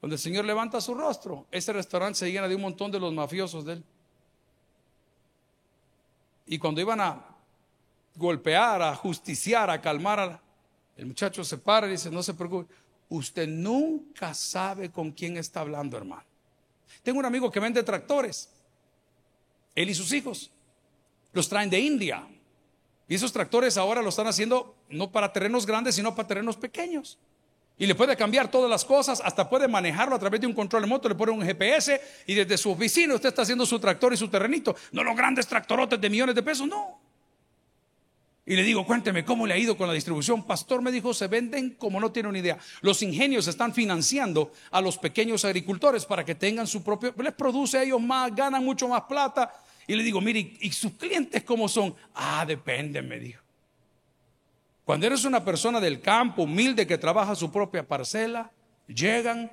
Cuando 0.00 0.14
el 0.14 0.18
Señor 0.18 0.46
levanta 0.46 0.80
su 0.80 0.94
rostro, 0.94 1.46
ese 1.50 1.74
restaurante 1.74 2.20
se 2.20 2.32
llena 2.32 2.48
de 2.48 2.54
un 2.54 2.62
montón 2.62 2.90
de 2.90 2.98
los 2.98 3.12
mafiosos 3.12 3.66
de 3.66 3.74
él. 3.74 3.84
Y 6.46 6.58
cuando 6.58 6.80
iban 6.80 7.02
a 7.02 7.22
golpear, 8.16 8.80
a 8.80 8.96
justiciar, 8.96 9.68
a 9.68 9.82
calmar, 9.82 10.40
el 10.96 11.04
muchacho 11.04 11.44
se 11.44 11.58
para 11.58 11.86
y 11.86 11.90
dice, 11.90 12.10
no 12.10 12.22
se 12.22 12.32
preocupe, 12.32 12.74
usted 13.10 13.46
nunca 13.46 14.32
sabe 14.32 14.90
con 14.90 15.12
quién 15.12 15.36
está 15.36 15.60
hablando, 15.60 15.98
hermano. 15.98 16.24
Tengo 17.02 17.18
un 17.18 17.26
amigo 17.26 17.50
que 17.50 17.60
vende 17.60 17.82
tractores, 17.82 18.48
él 19.74 19.90
y 19.90 19.94
sus 19.94 20.10
hijos, 20.14 20.50
los 21.34 21.46
traen 21.46 21.68
de 21.68 21.78
India. 21.78 22.26
Y 23.08 23.14
esos 23.14 23.32
tractores 23.32 23.76
ahora 23.76 24.02
lo 24.02 24.08
están 24.08 24.26
haciendo 24.26 24.74
no 24.88 25.10
para 25.10 25.32
terrenos 25.32 25.66
grandes, 25.66 25.94
sino 25.94 26.14
para 26.14 26.28
terrenos 26.28 26.56
pequeños. 26.56 27.18
Y 27.76 27.86
le 27.86 27.94
puede 27.94 28.16
cambiar 28.16 28.50
todas 28.50 28.70
las 28.70 28.84
cosas, 28.84 29.20
hasta 29.24 29.48
puede 29.48 29.66
manejarlo 29.66 30.14
a 30.14 30.18
través 30.18 30.40
de 30.40 30.46
un 30.46 30.54
control 30.54 30.82
de 30.82 30.88
moto, 30.88 31.08
le 31.08 31.16
pone 31.16 31.32
un 31.32 31.42
GPS 31.42 32.00
y 32.26 32.34
desde 32.34 32.56
su 32.56 32.70
oficina 32.70 33.14
usted 33.14 33.30
está 33.30 33.42
haciendo 33.42 33.66
su 33.66 33.80
tractor 33.80 34.12
y 34.14 34.16
su 34.16 34.28
terrenito. 34.28 34.76
No 34.92 35.02
los 35.02 35.16
grandes 35.16 35.46
tractorotes 35.46 36.00
de 36.00 36.08
millones 36.08 36.34
de 36.34 36.42
pesos, 36.42 36.68
no. 36.68 37.00
Y 38.46 38.56
le 38.56 38.62
digo, 38.62 38.86
cuénteme 38.86 39.24
cómo 39.24 39.46
le 39.46 39.54
ha 39.54 39.58
ido 39.58 39.76
con 39.76 39.88
la 39.88 39.94
distribución. 39.94 40.46
Pastor 40.46 40.82
me 40.82 40.92
dijo, 40.92 41.14
se 41.14 41.28
venden 41.28 41.70
como 41.70 41.98
no 41.98 42.12
tiene 42.12 42.28
una 42.28 42.38
idea. 42.38 42.58
Los 42.82 43.02
ingenios 43.02 43.48
están 43.48 43.72
financiando 43.72 44.52
a 44.70 44.80
los 44.80 44.98
pequeños 44.98 45.44
agricultores 45.44 46.04
para 46.04 46.24
que 46.24 46.34
tengan 46.34 46.66
su 46.66 46.84
propio, 46.84 47.14
les 47.16 47.32
produce 47.32 47.78
a 47.78 47.82
ellos 47.82 48.00
más, 48.00 48.34
ganan 48.34 48.62
mucho 48.62 48.86
más 48.86 49.02
plata 49.02 49.52
Y 49.86 49.94
le 49.94 50.02
digo, 50.02 50.20
mire, 50.20 50.56
¿y 50.60 50.72
sus 50.72 50.92
clientes 50.92 51.42
cómo 51.44 51.68
son? 51.68 51.94
Ah, 52.14 52.44
depende, 52.46 53.02
me 53.02 53.18
dijo. 53.18 53.42
Cuando 54.84 55.06
eres 55.06 55.24
una 55.24 55.44
persona 55.44 55.80
del 55.80 56.00
campo, 56.00 56.42
humilde, 56.42 56.86
que 56.86 56.98
trabaja 56.98 57.34
su 57.34 57.50
propia 57.50 57.86
parcela, 57.86 58.50
llegan, 58.86 59.50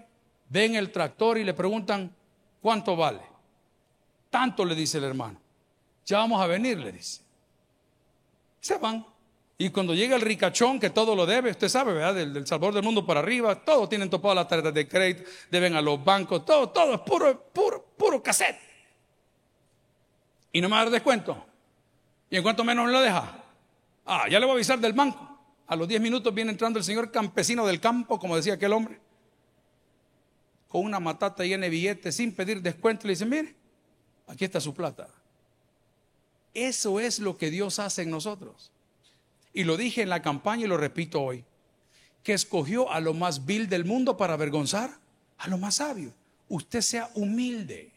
ven 0.49 0.75
el 0.75 0.91
tractor 0.91 1.37
y 1.37 1.43
le 1.43 1.53
preguntan, 1.53 2.13
¿cuánto 2.61 2.95
vale? 2.95 3.21
Tanto 4.29 4.65
le 4.65 4.75
dice 4.75 4.97
el 4.97 5.05
hermano. 5.05 5.39
Ya 6.05 6.17
vamos 6.17 6.41
a 6.41 6.47
venir, 6.47 6.77
le 6.79 6.91
dice. 6.91 7.21
Se 8.59 8.77
van. 8.77 9.05
Y 9.57 9.69
cuando 9.69 9.93
llega 9.93 10.15
el 10.15 10.21
ricachón 10.21 10.79
que 10.79 10.89
todo 10.89 11.15
lo 11.15 11.25
debe, 11.25 11.51
usted 11.51 11.69
sabe, 11.69 11.93
¿verdad? 11.93 12.15
Del, 12.15 12.33
del 12.33 12.47
Salvador 12.47 12.73
del 12.73 12.83
mundo 12.83 13.05
para 13.05 13.19
arriba, 13.19 13.55
todos 13.63 13.87
tienen 13.87 14.09
topado 14.09 14.33
las 14.35 14.47
tarjetas 14.47 14.73
de 14.73 14.87
crédito, 14.87 15.29
deben 15.49 15.75
a 15.75 15.81
los 15.81 16.03
bancos, 16.03 16.43
todo, 16.45 16.69
todo 16.69 16.95
es 16.95 17.01
puro, 17.01 17.51
puro, 17.53 17.85
puro 17.95 18.23
cassette. 18.23 18.70
Y 20.51 20.61
no 20.61 20.69
me 20.69 20.75
va 20.75 20.81
a 20.81 20.83
dar 20.85 20.93
descuento. 20.93 21.45
¿Y 22.29 22.37
en 22.37 22.43
cuánto 22.43 22.63
menos 22.63 22.85
me 22.85 22.91
lo 22.91 23.01
deja? 23.01 23.43
Ah, 24.05 24.27
ya 24.29 24.39
le 24.39 24.45
voy 24.45 24.53
a 24.53 24.55
avisar 24.55 24.79
del 24.79 24.93
banco. 24.93 25.27
A 25.67 25.75
los 25.75 25.87
10 25.87 26.01
minutos 26.01 26.33
viene 26.33 26.51
entrando 26.51 26.79
el 26.79 26.85
señor 26.85 27.11
campesino 27.11 27.65
del 27.65 27.79
campo, 27.79 28.19
como 28.19 28.35
decía 28.35 28.55
aquel 28.55 28.73
hombre, 28.73 28.99
con 30.67 30.83
una 30.83 30.99
matata 30.99 31.43
llena 31.45 31.63
de 31.63 31.69
billetes, 31.69 32.15
sin 32.15 32.33
pedir 32.33 32.61
descuento. 32.61 33.07
Le 33.07 33.13
dice, 33.13 33.25
mire, 33.25 33.55
aquí 34.27 34.45
está 34.45 34.59
su 34.59 34.73
plata. 34.73 35.07
Eso 36.53 36.99
es 36.99 37.19
lo 37.19 37.37
que 37.37 37.49
Dios 37.49 37.79
hace 37.79 38.01
en 38.01 38.11
nosotros. 38.11 38.71
Y 39.53 39.63
lo 39.63 39.77
dije 39.77 40.01
en 40.01 40.09
la 40.09 40.21
campaña 40.21 40.65
y 40.65 40.67
lo 40.67 40.77
repito 40.77 41.21
hoy, 41.21 41.45
que 42.23 42.33
escogió 42.33 42.91
a 42.91 42.99
lo 42.99 43.13
más 43.13 43.45
vil 43.45 43.67
del 43.69 43.85
mundo 43.85 44.17
para 44.17 44.33
avergonzar 44.33 44.91
a 45.37 45.47
lo 45.47 45.57
más 45.57 45.75
sabio. 45.75 46.13
Usted 46.49 46.81
sea 46.81 47.09
humilde. 47.15 47.90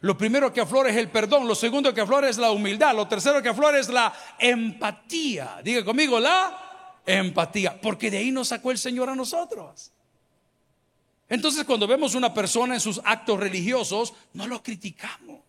Lo 0.00 0.16
primero 0.16 0.52
que 0.52 0.60
aflora 0.60 0.90
es 0.90 0.96
el 0.96 1.10
perdón, 1.10 1.48
lo 1.48 1.54
segundo 1.54 1.92
que 1.92 2.00
aflora 2.00 2.28
es 2.28 2.38
la 2.38 2.52
humildad, 2.52 2.94
lo 2.94 3.08
tercero 3.08 3.42
que 3.42 3.48
aflora 3.48 3.78
es 3.78 3.88
la 3.88 4.12
empatía. 4.38 5.60
Diga 5.64 5.84
conmigo, 5.84 6.20
la 6.20 7.00
empatía, 7.04 7.80
porque 7.80 8.10
de 8.10 8.18
ahí 8.18 8.30
nos 8.30 8.48
sacó 8.48 8.70
el 8.70 8.78
Señor 8.78 9.08
a 9.08 9.16
nosotros. 9.16 9.90
Entonces 11.28 11.64
cuando 11.64 11.86
vemos 11.86 12.14
una 12.14 12.32
persona 12.32 12.74
en 12.74 12.80
sus 12.80 13.00
actos 13.04 13.40
religiosos, 13.40 14.14
no 14.34 14.46
lo 14.46 14.62
criticamos. 14.62 15.40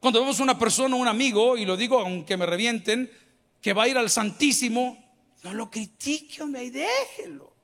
Cuando 0.00 0.20
vemos 0.20 0.40
una 0.40 0.58
persona, 0.58 0.96
un 0.96 1.08
amigo, 1.08 1.56
y 1.56 1.64
lo 1.64 1.76
digo 1.76 2.00
aunque 2.00 2.36
me 2.36 2.46
revienten, 2.46 3.10
que 3.60 3.72
va 3.72 3.82
a 3.84 3.88
ir 3.88 3.98
al 3.98 4.08
Santísimo, 4.08 5.04
no 5.42 5.52
lo 5.52 5.70
critique, 5.70 6.42
hombre, 6.42 6.64
y 6.64 6.70
déjelo. 6.70 7.57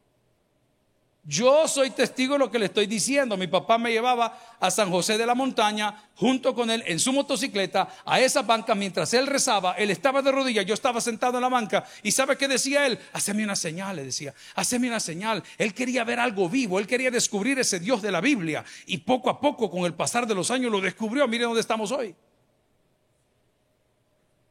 Yo 1.26 1.66
soy 1.66 1.90
testigo 1.90 2.34
de 2.34 2.38
lo 2.38 2.50
que 2.50 2.58
le 2.58 2.66
estoy 2.66 2.86
diciendo. 2.86 3.38
Mi 3.38 3.46
papá 3.46 3.78
me 3.78 3.90
llevaba 3.90 4.38
a 4.60 4.70
San 4.70 4.90
José 4.90 5.16
de 5.16 5.24
la 5.24 5.34
Montaña 5.34 6.10
junto 6.16 6.54
con 6.54 6.70
él 6.70 6.84
en 6.86 7.00
su 7.00 7.14
motocicleta 7.14 7.88
a 8.04 8.20
esa 8.20 8.42
banca 8.42 8.74
mientras 8.74 9.14
él 9.14 9.26
rezaba. 9.26 9.72
Él 9.72 9.90
estaba 9.90 10.20
de 10.20 10.30
rodillas, 10.30 10.66
yo 10.66 10.74
estaba 10.74 11.00
sentado 11.00 11.38
en 11.38 11.42
la 11.42 11.48
banca. 11.48 11.84
¿Y 12.02 12.12
sabe 12.12 12.36
qué 12.36 12.46
decía 12.46 12.86
él? 12.86 12.98
Haceme 13.14 13.42
una 13.42 13.56
señal, 13.56 13.96
le 13.96 14.04
decía. 14.04 14.34
Haceme 14.54 14.88
una 14.88 15.00
señal. 15.00 15.42
Él 15.56 15.72
quería 15.72 16.04
ver 16.04 16.20
algo 16.20 16.48
vivo, 16.50 16.78
él 16.78 16.86
quería 16.86 17.10
descubrir 17.10 17.58
ese 17.58 17.80
Dios 17.80 18.02
de 18.02 18.12
la 18.12 18.20
Biblia. 18.20 18.62
Y 18.86 18.98
poco 18.98 19.30
a 19.30 19.40
poco, 19.40 19.70
con 19.70 19.86
el 19.86 19.94
pasar 19.94 20.26
de 20.26 20.34
los 20.34 20.50
años, 20.50 20.70
lo 20.70 20.80
descubrió. 20.82 21.26
Mire 21.26 21.44
dónde 21.44 21.60
estamos 21.60 21.90
hoy. 21.90 22.14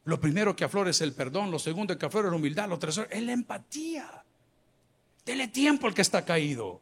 Lo 0.06 0.20
primero 0.20 0.56
que 0.56 0.64
aflora 0.64 0.90
es 0.90 1.02
el 1.02 1.14
perdón, 1.14 1.52
lo 1.52 1.60
segundo 1.60 1.98
que 1.98 2.06
aflora 2.06 2.28
es 2.28 2.32
la 2.32 2.38
humildad, 2.38 2.68
lo 2.68 2.80
tercero 2.80 3.08
es 3.10 3.22
la 3.22 3.32
empatía. 3.32 4.24
Dele 5.26 5.48
tiempo 5.48 5.88
al 5.88 5.94
que 5.94 6.02
está 6.02 6.26
caído. 6.26 6.82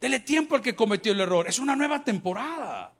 Dele 0.00 0.20
tiempo 0.20 0.54
al 0.54 0.62
que 0.62 0.74
cometió 0.74 1.12
el 1.12 1.20
error. 1.20 1.46
Es 1.48 1.58
una 1.58 1.76
nueva 1.76 2.02
temporada. 2.02 2.92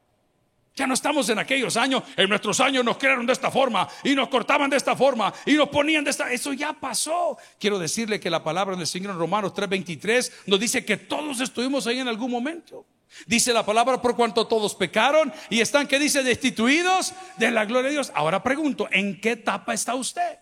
Ya 0.75 0.87
no 0.87 0.95
estamos 0.95 1.29
en 1.29 1.39
aquellos 1.39 1.77
años. 1.77 2.03
En 2.17 2.29
nuestros 2.29 2.61
años 2.61 2.85
nos 2.85 2.97
crearon 2.97 3.27
de 3.27 3.33
esta 3.33 3.51
forma 3.51 3.89
y 4.05 4.15
nos 4.15 4.29
cortaban 4.29 4.71
de 4.71 4.77
esta 4.77 4.97
forma 4.97 5.33
y 5.45 5.55
nos 5.55 5.69
ponían 5.69 6.05
de 6.05 6.11
esta. 6.11 6.33
Eso 6.33 6.53
ya 6.53 6.73
pasó. 6.73 7.37
Quiero 7.59 7.79
decirle 7.79 8.21
que 8.21 8.31
la 8.31 8.43
palabra 8.43 8.77
del 8.77 8.87
Señor 8.87 9.13
en 9.13 9.19
Romanos 9.19 9.53
3:23 9.55 10.33
nos 10.47 10.61
dice 10.61 10.85
que 10.85 10.97
todos 10.97 11.41
estuvimos 11.41 11.87
ahí 11.87 11.99
en 11.99 12.09
algún 12.09 12.31
momento. 12.31 12.87
Dice 13.27 13.53
la 13.53 13.67
palabra 13.67 14.01
por 14.01 14.17
cuanto 14.17 14.47
todos 14.47 14.75
pecaron 14.75 15.33
y 15.51 15.61
están, 15.61 15.87
que 15.87 15.99
dice? 15.99 16.23
Destituidos 16.23 17.13
de 17.37 17.51
la 17.51 17.67
gloria 17.67 17.89
de 17.89 17.95
Dios. 17.97 18.11
Ahora 18.15 18.43
pregunto, 18.43 18.89
¿en 18.91 19.21
qué 19.21 19.33
etapa 19.33 19.75
está 19.75 19.95
usted? 19.95 20.39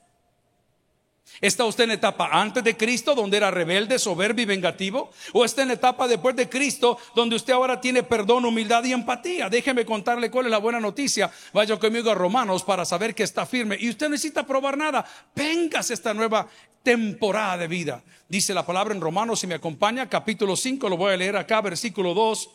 ¿Está 1.41 1.65
usted 1.65 1.85
en 1.85 1.93
etapa 1.93 2.29
antes 2.31 2.63
de 2.63 2.77
Cristo, 2.77 3.15
donde 3.15 3.39
era 3.39 3.51
rebelde, 3.51 3.99
soberbio 3.99 4.43
y 4.43 4.47
vengativo? 4.47 5.11
¿O 5.33 5.43
está 5.43 5.63
en 5.63 5.71
etapa 5.71 6.07
después 6.07 6.37
de 6.37 6.51
Cristo, 6.51 6.99
donde 7.15 7.37
usted 7.37 7.55
ahora 7.55 7.81
tiene 7.81 8.03
perdón, 8.03 8.45
humildad 8.45 8.85
y 8.85 8.93
empatía? 8.93 9.49
Déjeme 9.49 9.87
contarle 9.87 10.31
cuál 10.31 10.47
es 10.47 10.51
la 10.51 10.59
buena 10.59 10.81
noticia. 10.81 11.31
Vaya 11.55 11.79
conmigo 11.79 12.11
a 12.11 12.15
Romanos 12.15 12.63
para 12.63 12.85
saber 12.85 13.15
que 13.15 13.23
está 13.23 13.47
firme. 13.47 13.79
Y 13.81 13.89
usted 13.89 14.11
necesita 14.11 14.47
probar 14.47 14.77
nada. 14.77 15.03
Vengas 15.35 15.91
esta 15.91 16.13
nueva 16.13 16.47
temporada 16.83 17.57
de 17.57 17.69
vida. 17.69 18.05
Dice 18.29 18.53
la 18.53 18.67
palabra 18.67 18.95
en 18.95 19.01
Romanos, 19.01 19.41
si 19.41 19.47
me 19.47 19.55
acompaña, 19.55 20.11
capítulo 20.11 20.57
5, 20.57 20.91
lo 20.91 20.99
voy 20.99 21.15
a 21.15 21.17
leer 21.17 21.39
acá, 21.39 21.63
versículo 21.63 22.13
2. 22.13 22.51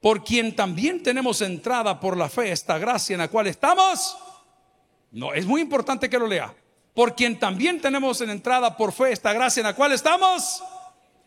Por 0.00 0.24
quien 0.24 0.56
también 0.56 1.00
tenemos 1.00 1.42
entrada 1.42 2.00
por 2.00 2.16
la 2.16 2.28
fe, 2.28 2.50
esta 2.50 2.76
gracia 2.76 3.14
en 3.14 3.20
la 3.20 3.28
cual 3.28 3.46
estamos. 3.46 4.16
No, 5.12 5.32
es 5.32 5.46
muy 5.46 5.60
importante 5.60 6.10
que 6.10 6.18
lo 6.18 6.26
lea 6.26 6.52
por 6.96 7.14
quien 7.14 7.38
también 7.38 7.78
tenemos 7.78 8.22
en 8.22 8.30
entrada 8.30 8.74
por 8.74 8.90
fe 8.90 9.12
esta 9.12 9.34
gracia 9.34 9.60
en 9.60 9.66
la 9.66 9.76
cual 9.76 9.92
estamos 9.92 10.64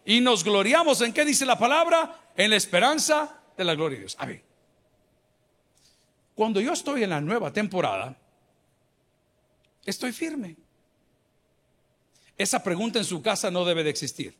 y 0.04 0.20
nos 0.20 0.44
gloriamos 0.44 1.00
en 1.02 1.14
qué 1.14 1.24
dice 1.24 1.46
la 1.46 1.60
palabra, 1.60 2.32
en 2.36 2.50
la 2.50 2.56
esperanza 2.56 3.40
de 3.56 3.64
la 3.64 3.76
gloria 3.76 3.98
de 3.98 4.00
Dios. 4.00 4.16
A 4.18 4.26
ver, 4.26 4.44
cuando 6.34 6.60
yo 6.60 6.74
estoy 6.74 7.04
en 7.04 7.12
la 7.12 7.22
nueva 7.22 7.54
temporada, 7.54 8.18
estoy 9.86 10.12
firme. 10.12 10.58
Esa 12.36 12.64
pregunta 12.64 12.98
en 12.98 13.06
su 13.06 13.22
casa 13.22 13.52
no 13.52 13.64
debe 13.64 13.84
de 13.84 13.92
existir. 13.92 14.36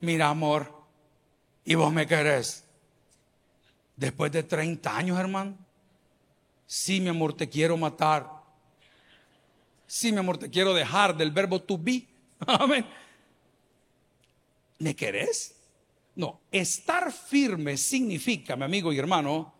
Mira, 0.00 0.30
amor, 0.30 0.72
¿y 1.66 1.74
vos 1.74 1.92
me 1.92 2.06
querés? 2.06 2.64
Después 3.94 4.32
de 4.32 4.42
30 4.42 4.96
años, 4.96 5.18
hermano. 5.18 5.54
Sí, 6.66 6.98
mi 6.98 7.10
amor, 7.10 7.34
te 7.34 7.46
quiero 7.46 7.76
matar. 7.76 8.39
Sí, 9.92 10.12
mi 10.12 10.18
amor, 10.18 10.38
te 10.38 10.48
quiero 10.48 10.72
dejar 10.72 11.16
del 11.16 11.32
verbo 11.32 11.60
to 11.60 11.76
be. 11.76 12.06
Amén. 12.46 12.86
¿Me 14.78 14.94
querés? 14.94 15.56
No, 16.14 16.38
estar 16.52 17.10
firme 17.10 17.76
significa, 17.76 18.54
mi 18.54 18.62
amigo 18.62 18.92
y 18.92 18.98
hermano, 19.00 19.52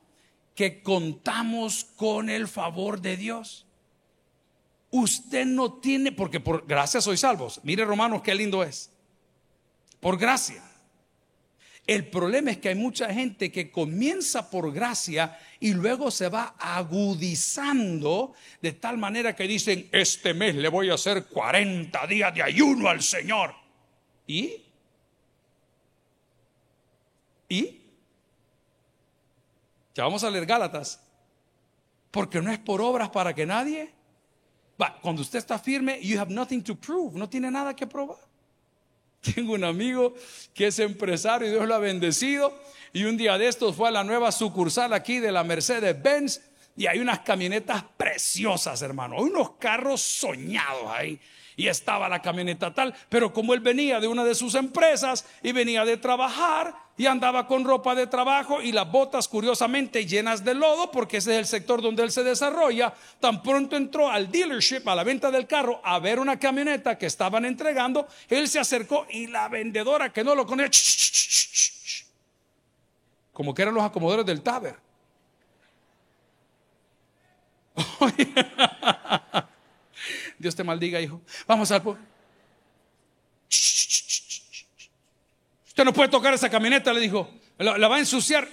que 0.55 0.85
contamos 0.85 1.83
con 1.97 2.31
el 2.31 2.47
favor 2.47 3.01
de 3.01 3.17
Dios. 3.17 3.67
Usted 4.93 5.47
no 5.47 5.73
tiene, 5.73 6.13
porque 6.13 6.39
por 6.39 6.65
gracia 6.65 7.01
soy 7.01 7.17
salvos. 7.17 7.59
Mire, 7.65 7.83
hermanos, 7.83 8.23
qué 8.23 8.33
lindo 8.33 8.63
es. 8.63 8.89
Por 9.99 10.17
gracia. 10.17 10.63
El 11.91 12.07
problema 12.07 12.53
es 12.53 12.59
que 12.59 12.69
hay 12.69 12.77
mucha 12.77 13.13
gente 13.13 13.51
que 13.51 13.73
comienza 13.73 14.49
por 14.49 14.73
gracia 14.73 15.37
y 15.59 15.73
luego 15.73 16.13
se 16.13 16.29
va 16.29 16.55
agudizando 16.57 18.33
de 18.63 18.71
tal 18.75 18.97
manera 18.97 19.35
que 19.35 19.49
dicen, 19.49 19.89
este 19.91 20.33
mes 20.33 20.55
le 20.55 20.69
voy 20.69 20.89
a 20.89 20.95
hacer 20.95 21.25
40 21.27 22.07
días 22.07 22.33
de 22.33 22.45
ayuno 22.45 22.89
al 22.89 23.03
Señor. 23.03 23.57
¿Y? 24.25 24.63
¿Y? 27.49 27.81
Ya 29.93 30.05
vamos 30.05 30.23
a 30.23 30.31
leer 30.31 30.47
Gálatas. 30.47 31.03
Porque 32.13 32.41
no 32.41 32.53
es 32.53 32.61
por 32.61 32.81
obras 32.81 33.11
para 33.11 33.35
que 33.35 33.45
nadie. 33.45 33.93
cuando 35.03 35.23
usted 35.23 35.41
está 35.41 35.59
firme, 35.59 35.99
you 36.01 36.21
have 36.21 36.33
nothing 36.33 36.63
to 36.63 36.77
prove. 36.77 37.19
No 37.19 37.29
tiene 37.29 37.51
nada 37.51 37.75
que 37.75 37.89
probar. 37.89 38.30
Tengo 39.35 39.53
un 39.53 39.65
amigo 39.65 40.15
que 40.55 40.69
es 40.69 40.79
empresario 40.79 41.49
y 41.49 41.51
Dios 41.51 41.67
lo 41.67 41.75
ha 41.75 41.79
bendecido. 41.79 42.53
Y 42.93 43.05
un 43.05 43.17
día 43.17 43.39
de 43.39 43.49
estos 43.49 43.77
fue 43.77 43.89
a 43.89 43.93
la 43.93 44.05
nueva 44.05 44.33
sucursal 44.33 44.93
aquí 44.93 45.21
de 45.21 45.31
la 45.31 45.45
Mercedes-Benz 45.45 46.50
y 46.77 46.87
hay 46.87 46.99
unas 46.99 47.21
camionetas 47.21 47.85
preciosas, 47.97 48.81
hermano. 48.83 49.17
Hay 49.17 49.25
unos 49.25 49.53
carros 49.59 50.01
soñados 50.01 50.87
ahí. 50.89 51.21
Y 51.57 51.69
estaba 51.69 52.09
la 52.09 52.23
camioneta 52.23 52.73
tal, 52.73 52.95
pero 53.11 53.35
como 53.35 53.53
él 53.53 53.61
venía 53.61 54.01
de 54.01 54.09
una 54.09 54.25
de 54.25 54.35
sus 54.35 54.55
empresas 54.55 55.27
y 55.43 55.53
venía 55.53 55.85
de 55.85 55.99
trabajar 55.99 56.75
y 56.97 57.07
andaba 57.07 57.47
con 57.47 57.65
ropa 57.65 57.95
de 57.95 58.07
trabajo 58.07 58.63
y 58.63 58.73
las 58.73 58.91
botas 58.91 59.29
curiosamente 59.29 60.07
llenas 60.07 60.43
de 60.43 60.55
lodo, 60.55 60.91
porque 60.91 61.19
ese 61.19 61.33
es 61.33 61.39
el 61.39 61.47
sector 61.47 61.83
donde 61.83 62.03
él 62.03 62.13
se 62.13 62.25
desarrolla, 62.25 62.95
tan 63.21 63.43
pronto 63.43 63.77
entró 63.77 64.11
al 64.11 64.31
dealership, 64.31 64.87
a 64.87 64.95
la 64.95 65.05
venta 65.05 65.31
del 65.31 65.47
carro, 65.47 65.81
a 65.85 65.99
ver 65.99 66.19
una 66.19 66.39
camioneta 66.39 66.97
que 66.97 67.07
estaban 67.07 67.45
entregando, 67.45 68.07
él 68.29 68.49
se 68.49 68.59
acercó 68.59 69.07
y 69.11 69.27
la 69.27 69.49
vendedora 69.49 70.13
que 70.13 70.25
no 70.25 70.35
lo 70.35 70.47
conocía, 70.47 70.71
como 73.33 73.53
que 73.53 73.63
eran 73.63 73.75
los 73.75 73.85
acomodadores 73.85 74.25
del 74.25 74.43
Taber. 74.43 74.90
Dios 80.39 80.57
te 80.57 80.65
maldiga, 80.65 81.01
hijo. 81.01 81.21
Vamos 81.47 81.71
al... 81.71 81.83
Usted 85.67 85.85
no 85.85 85.93
puede 85.93 86.09
tocar 86.09 86.35
esa 86.35 86.51
camioneta, 86.51 86.93
le 86.93 87.01
dijo. 87.01 87.31
La, 87.59 87.89
va 87.89 87.97
a 87.97 87.99
ensuciar. 87.99 88.49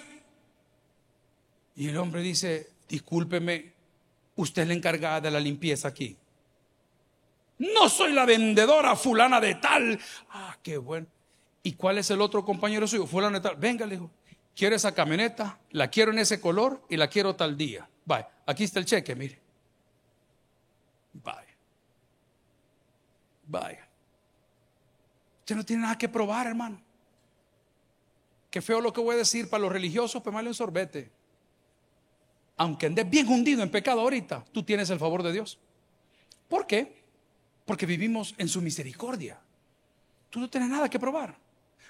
Y 1.75 1.87
el 1.87 1.97
hombre 1.97 2.21
dice, 2.21 2.71
discúlpeme, 2.89 3.73
usted 4.35 4.63
es 4.63 4.67
la 4.67 4.73
encargada 4.73 5.21
de 5.21 5.31
la 5.31 5.39
limpieza 5.39 5.87
aquí. 5.87 6.17
No 7.59 7.89
soy 7.89 8.13
la 8.13 8.25
vendedora 8.25 8.95
fulana 8.95 9.39
de 9.39 9.55
tal. 9.55 9.99
Ah, 10.29 10.57
qué 10.61 10.77
bueno. 10.77 11.07
¿Y 11.63 11.73
cuál 11.73 11.97
es 11.97 12.11
el 12.11 12.21
otro 12.21 12.43
compañero 12.43 12.87
suyo? 12.87 13.07
Fulano 13.07 13.39
de 13.39 13.49
tal. 13.49 13.55
Venga, 13.55 13.85
le 13.85 13.95
dijo, 13.95 14.11
quiero 14.55 14.75
esa 14.75 14.93
camioneta, 14.93 15.59
la 15.71 15.89
quiero 15.89 16.11
en 16.11 16.19
ese 16.19 16.41
color 16.41 16.83
y 16.89 16.97
la 16.97 17.07
quiero 17.07 17.35
tal 17.35 17.57
día. 17.57 17.89
Vaya, 18.07 18.29
aquí 18.45 18.63
está 18.63 18.79
el 18.79 18.85
cheque, 18.85 19.13
mire. 19.13 19.37
Vaya. 21.11 21.55
Vaya. 23.45 23.87
Usted 25.41 25.55
no 25.57 25.65
tiene 25.65 25.81
nada 25.81 25.97
que 25.97 26.07
probar, 26.07 26.47
hermano. 26.47 26.81
Qué 28.49 28.61
feo 28.61 28.79
lo 28.79 28.93
que 28.93 29.01
voy 29.01 29.15
a 29.15 29.17
decir 29.17 29.49
para 29.49 29.61
los 29.61 29.71
religiosos, 29.71 30.23
pues 30.23 30.33
un 30.33 30.53
sorbete. 30.53 31.11
Aunque 32.55 32.85
andes 32.85 33.09
bien 33.09 33.27
hundido 33.27 33.61
en 33.61 33.69
pecado 33.69 33.99
ahorita, 33.99 34.45
tú 34.53 34.63
tienes 34.63 34.89
el 34.89 34.99
favor 34.99 35.21
de 35.21 35.33
Dios. 35.33 35.59
¿Por 36.47 36.65
qué? 36.65 37.03
Porque 37.65 37.85
vivimos 37.85 38.33
en 38.37 38.47
su 38.47 38.61
misericordia. 38.61 39.37
Tú 40.29 40.39
no 40.39 40.49
tienes 40.49 40.69
nada 40.69 40.89
que 40.89 40.97
probar. 40.97 41.37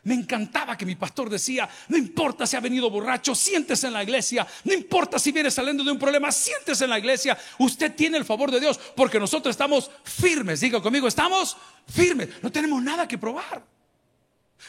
Me 0.04 0.14
encantaba 0.14 0.78
que 0.78 0.86
mi 0.86 0.96
pastor 0.96 1.30
decía, 1.30 1.68
no 1.90 1.98
importa 1.98 2.48
si 2.48 2.56
ha 2.56 2.60
venido 2.60 2.90
borracho, 2.90 3.36
siéntese 3.36 3.88
en 3.88 3.94
la 3.94 4.04
iglesia, 4.04 4.48
no 4.64 4.74
importa 4.74 5.20
si 5.20 5.32
viene 5.32 5.52
saliendo 5.52 5.84
de 5.84 5.92
un 5.92 6.00
problema, 6.00 6.32
siéntese 6.32 6.86
en 6.86 6.92
la 6.92 7.00
iglesia, 7.00 7.38
usted 7.60 7.94
tiene 7.94 8.18
el 8.18 8.26
favor 8.26 8.52
de 8.52 8.60
Dios, 8.60 8.80
porque 8.96 9.20
nosotros 9.20 9.54
estamos 9.54 9.92
firmes, 10.04 10.62
diga 10.62 10.82
conmigo, 10.82 11.08
estamos 11.08 11.58
firmes, 11.88 12.30
no 12.42 12.52
tenemos 12.52 12.82
nada 12.82 13.08
que 13.08 13.18
probar. 13.18 13.64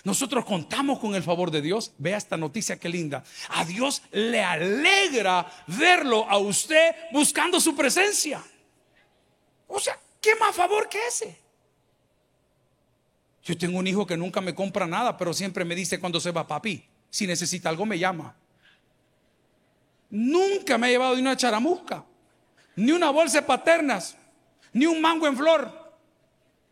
Nosotros 0.05 0.45
contamos 0.45 0.99
con 0.99 1.15
el 1.15 1.23
favor 1.23 1.51
de 1.51 1.63
Dios. 1.63 1.93
Vea 1.99 2.17
esta 2.17 2.37
noticia 2.37 2.79
que 2.79 2.89
linda. 2.89 3.25
A 3.49 3.65
Dios 3.65 4.03
le 4.13 4.43
alegra 4.43 5.51
verlo 5.67 6.29
a 6.29 6.39
usted 6.39 6.95
buscando 7.13 7.61
su 7.61 7.75
presencia. 7.75 8.43
O 9.67 9.81
sea, 9.81 9.99
¿qué 10.21 10.37
más 10.37 10.55
favor 10.55 10.89
que 10.89 11.07
ese? 11.07 11.48
Yo 13.49 13.57
tengo 13.57 13.79
un 13.79 13.87
hijo 13.87 14.07
que 14.07 14.15
nunca 14.15 14.43
me 14.43 14.55
compra 14.55 14.87
nada, 14.87 15.17
pero 15.17 15.33
siempre 15.33 15.65
me 15.65 15.75
dice 15.75 15.99
cuando 15.99 16.21
se 16.21 16.33
va, 16.33 16.47
papi, 16.47 16.85
si 17.09 17.27
necesita 17.27 17.71
algo 17.71 17.87
me 17.87 17.99
llama. 17.99 18.37
Nunca 20.11 20.77
me 20.77 20.87
ha 20.87 20.91
llevado 20.91 21.15
ni 21.15 21.23
una 21.23 21.35
charamusca, 21.35 22.05
ni 22.77 22.93
una 22.93 23.09
bolsa 23.09 23.41
de 23.41 23.47
paternas, 23.47 24.19
ni 24.75 24.85
un 24.85 25.01
mango 25.01 25.27
en 25.27 25.35
flor. 25.35 25.95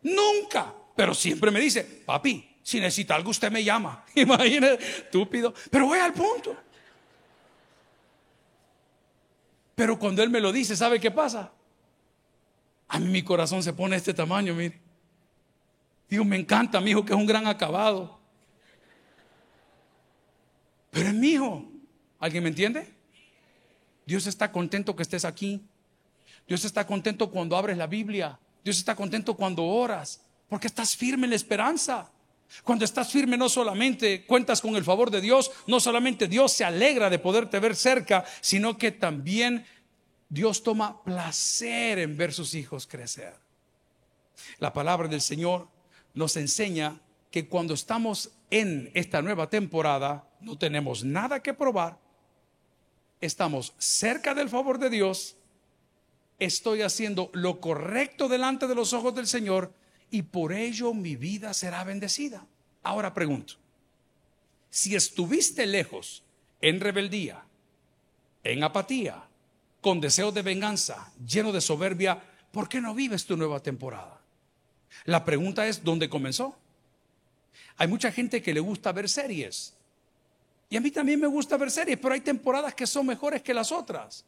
Nunca. 0.03 0.71
Pero 0.95 1.15
siempre 1.15 1.49
me 1.49 1.59
dice, 1.59 1.83
papi, 1.83 2.47
si 2.61 2.79
necesita 2.79 3.15
algo 3.15 3.31
usted 3.31 3.51
me 3.51 3.63
llama. 3.63 4.05
Imagínese, 4.13 4.75
estúpido. 4.99 5.55
Pero 5.71 5.87
voy 5.87 5.97
al 5.97 6.13
punto. 6.13 6.55
Pero 9.73 9.97
cuando 9.97 10.21
él 10.21 10.29
me 10.29 10.39
lo 10.39 10.51
dice, 10.51 10.75
¿sabe 10.75 10.99
qué 10.99 11.09
pasa? 11.09 11.51
A 12.87 12.99
mí 12.99 13.07
mi 13.07 13.23
corazón 13.23 13.63
se 13.63 13.73
pone 13.73 13.95
este 13.95 14.13
tamaño, 14.13 14.53
mire. 14.53 14.86
Digo, 16.09 16.23
me 16.23 16.37
encanta 16.37 16.79
mi 16.79 16.91
hijo 16.91 17.03
que 17.03 17.13
es 17.13 17.19
un 17.19 17.25
gran 17.25 17.47
acabado. 17.47 18.19
Pero 20.91 21.09
es 21.09 21.15
mi 21.15 21.29
hijo. 21.29 21.65
¿Alguien 22.19 22.43
me 22.43 22.49
entiende? 22.49 22.93
Dios 24.05 24.25
está 24.25 24.51
contento 24.51 24.95
que 24.95 25.03
estés 25.03 25.25
aquí. 25.25 25.61
Dios 26.47 26.63
está 26.63 26.87
contento 26.87 27.29
cuando 27.29 27.57
abres 27.57 27.77
la 27.77 27.87
Biblia. 27.87 28.39
Dios 28.63 28.77
está 28.77 28.95
contento 28.95 29.35
cuando 29.35 29.63
oras. 29.63 30.21
Porque 30.47 30.67
estás 30.67 30.95
firme 30.95 31.25
en 31.25 31.31
la 31.31 31.35
esperanza. 31.35 32.09
Cuando 32.63 32.85
estás 32.85 33.11
firme 33.11 33.37
no 33.37 33.49
solamente 33.49 34.25
cuentas 34.25 34.61
con 34.61 34.75
el 34.77 34.83
favor 34.85 35.11
de 35.11 35.19
Dios, 35.19 35.51
no 35.67 35.81
solamente 35.81 36.29
Dios 36.29 36.53
se 36.53 36.63
alegra 36.63 37.09
de 37.09 37.19
poderte 37.19 37.59
ver 37.59 37.75
cerca, 37.75 38.23
sino 38.39 38.77
que 38.77 38.91
también 38.91 39.65
Dios 40.29 40.63
toma 40.63 41.03
placer 41.03 41.99
en 41.99 42.15
ver 42.15 42.33
sus 42.33 42.53
hijos 42.53 42.87
crecer. 42.87 43.35
La 44.59 44.71
palabra 44.71 45.09
del 45.09 45.21
Señor 45.21 45.67
nos 46.17 46.35
enseña 46.35 46.99
que 47.29 47.47
cuando 47.47 47.75
estamos 47.75 48.31
en 48.49 48.89
esta 48.95 49.21
nueva 49.21 49.51
temporada 49.51 50.27
no 50.41 50.57
tenemos 50.57 51.03
nada 51.03 51.43
que 51.43 51.53
probar, 51.53 51.99
estamos 53.21 53.75
cerca 53.77 54.33
del 54.33 54.49
favor 54.49 54.79
de 54.79 54.89
Dios, 54.89 55.37
estoy 56.39 56.81
haciendo 56.81 57.29
lo 57.33 57.61
correcto 57.61 58.27
delante 58.27 58.65
de 58.65 58.73
los 58.73 58.93
ojos 58.93 59.13
del 59.13 59.27
Señor 59.27 59.73
y 60.09 60.23
por 60.23 60.53
ello 60.53 60.91
mi 60.95 61.15
vida 61.15 61.53
será 61.53 61.83
bendecida. 61.83 62.47
Ahora 62.81 63.13
pregunto, 63.13 63.53
si 64.71 64.95
estuviste 64.95 65.67
lejos 65.67 66.23
en 66.61 66.79
rebeldía, 66.79 67.45
en 68.43 68.63
apatía, 68.63 69.23
con 69.81 70.01
deseo 70.01 70.31
de 70.31 70.41
venganza, 70.41 71.13
lleno 71.23 71.51
de 71.51 71.61
soberbia, 71.61 72.23
¿por 72.51 72.67
qué 72.67 72.81
no 72.81 72.95
vives 72.95 73.27
tu 73.27 73.37
nueva 73.37 73.59
temporada? 73.61 74.16
La 75.05 75.23
pregunta 75.23 75.67
es, 75.67 75.83
¿dónde 75.83 76.09
comenzó? 76.09 76.55
Hay 77.77 77.87
mucha 77.87 78.11
gente 78.11 78.41
que 78.41 78.53
le 78.53 78.59
gusta 78.59 78.91
ver 78.91 79.07
series. 79.07 79.73
Y 80.69 80.77
a 80.77 80.81
mí 80.81 80.91
también 80.91 81.19
me 81.19 81.27
gusta 81.27 81.57
ver 81.57 81.71
series, 81.71 81.97
pero 81.97 82.13
hay 82.13 82.21
temporadas 82.21 82.73
que 82.73 82.87
son 82.87 83.05
mejores 83.05 83.41
que 83.41 83.53
las 83.53 83.71
otras. 83.71 84.25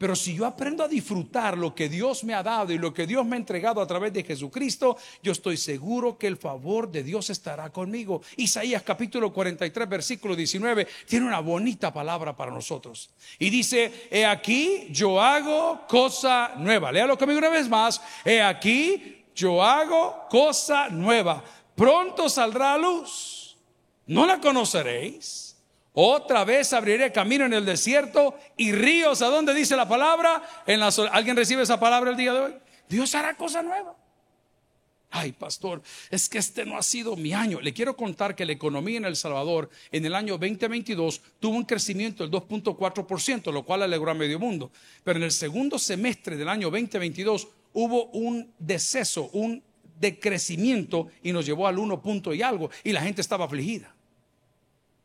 Pero 0.00 0.16
si 0.16 0.34
yo 0.34 0.46
aprendo 0.46 0.82
a 0.82 0.88
disfrutar 0.88 1.58
lo 1.58 1.74
que 1.74 1.90
Dios 1.90 2.24
me 2.24 2.32
ha 2.32 2.42
dado 2.42 2.72
y 2.72 2.78
lo 2.78 2.94
que 2.94 3.06
Dios 3.06 3.26
me 3.26 3.36
ha 3.36 3.38
entregado 3.38 3.82
a 3.82 3.86
través 3.86 4.14
de 4.14 4.24
Jesucristo, 4.24 4.96
yo 5.22 5.30
estoy 5.30 5.58
seguro 5.58 6.16
que 6.16 6.26
el 6.26 6.38
favor 6.38 6.90
de 6.90 7.02
Dios 7.02 7.28
estará 7.28 7.68
conmigo. 7.68 8.22
Isaías 8.38 8.82
capítulo 8.82 9.30
43, 9.30 9.86
versículo 9.86 10.34
19, 10.34 10.88
tiene 11.06 11.26
una 11.26 11.40
bonita 11.40 11.92
palabra 11.92 12.34
para 12.34 12.50
nosotros. 12.50 13.10
Y 13.38 13.50
dice, 13.50 14.08
he 14.10 14.24
aquí 14.24 14.86
yo 14.90 15.20
hago 15.20 15.86
cosa 15.86 16.54
nueva. 16.56 16.90
Léalo 16.90 17.18
conmigo 17.18 17.38
una 17.38 17.50
vez 17.50 17.68
más. 17.68 18.00
He 18.24 18.40
aquí 18.40 19.19
yo 19.34 19.62
hago 19.62 20.26
cosa 20.28 20.88
nueva. 20.88 21.42
Pronto 21.74 22.28
saldrá 22.28 22.74
a 22.74 22.78
luz. 22.78 23.56
¿No 24.06 24.26
la 24.26 24.40
conoceréis? 24.40 25.56
Otra 25.92 26.44
vez 26.44 26.72
abriré 26.72 27.12
camino 27.12 27.44
en 27.44 27.52
el 27.52 27.64
desierto 27.64 28.36
y 28.56 28.72
ríos. 28.72 29.22
¿A 29.22 29.26
dónde 29.26 29.54
dice 29.54 29.76
la 29.76 29.88
palabra? 29.88 30.42
En 30.66 30.80
la 30.80 30.88
¿Alguien 31.12 31.36
recibe 31.36 31.62
esa 31.62 31.80
palabra 31.80 32.10
el 32.10 32.16
día 32.16 32.32
de 32.32 32.40
hoy? 32.40 32.54
Dios 32.88 33.14
hará 33.14 33.34
cosa 33.34 33.62
nueva. 33.62 33.96
Ay, 35.12 35.32
pastor, 35.32 35.82
es 36.08 36.28
que 36.28 36.38
este 36.38 36.64
no 36.64 36.78
ha 36.78 36.82
sido 36.84 37.16
mi 37.16 37.32
año. 37.32 37.60
Le 37.60 37.72
quiero 37.72 37.96
contar 37.96 38.36
que 38.36 38.46
la 38.46 38.52
economía 38.52 38.98
en 38.98 39.04
El 39.04 39.16
Salvador 39.16 39.68
en 39.90 40.04
el 40.04 40.14
año 40.14 40.38
2022 40.38 41.20
tuvo 41.40 41.56
un 41.56 41.64
crecimiento 41.64 42.22
del 42.22 42.32
2.4%, 42.32 43.52
lo 43.52 43.64
cual 43.64 43.82
alegró 43.82 44.12
a 44.12 44.14
medio 44.14 44.38
mundo. 44.38 44.70
Pero 45.02 45.18
en 45.18 45.24
el 45.24 45.32
segundo 45.32 45.80
semestre 45.80 46.36
del 46.36 46.48
año 46.48 46.70
2022 46.70 47.48
hubo 47.72 48.06
un 48.06 48.52
deceso, 48.58 49.30
un 49.32 49.62
decrecimiento 49.98 51.08
y 51.22 51.32
nos 51.32 51.44
llevó 51.44 51.66
al 51.66 51.78
1 51.78 52.00
punto 52.00 52.32
y 52.32 52.42
algo 52.42 52.70
y 52.82 52.92
la 52.92 53.02
gente 53.02 53.20
estaba 53.20 53.44
afligida. 53.44 53.94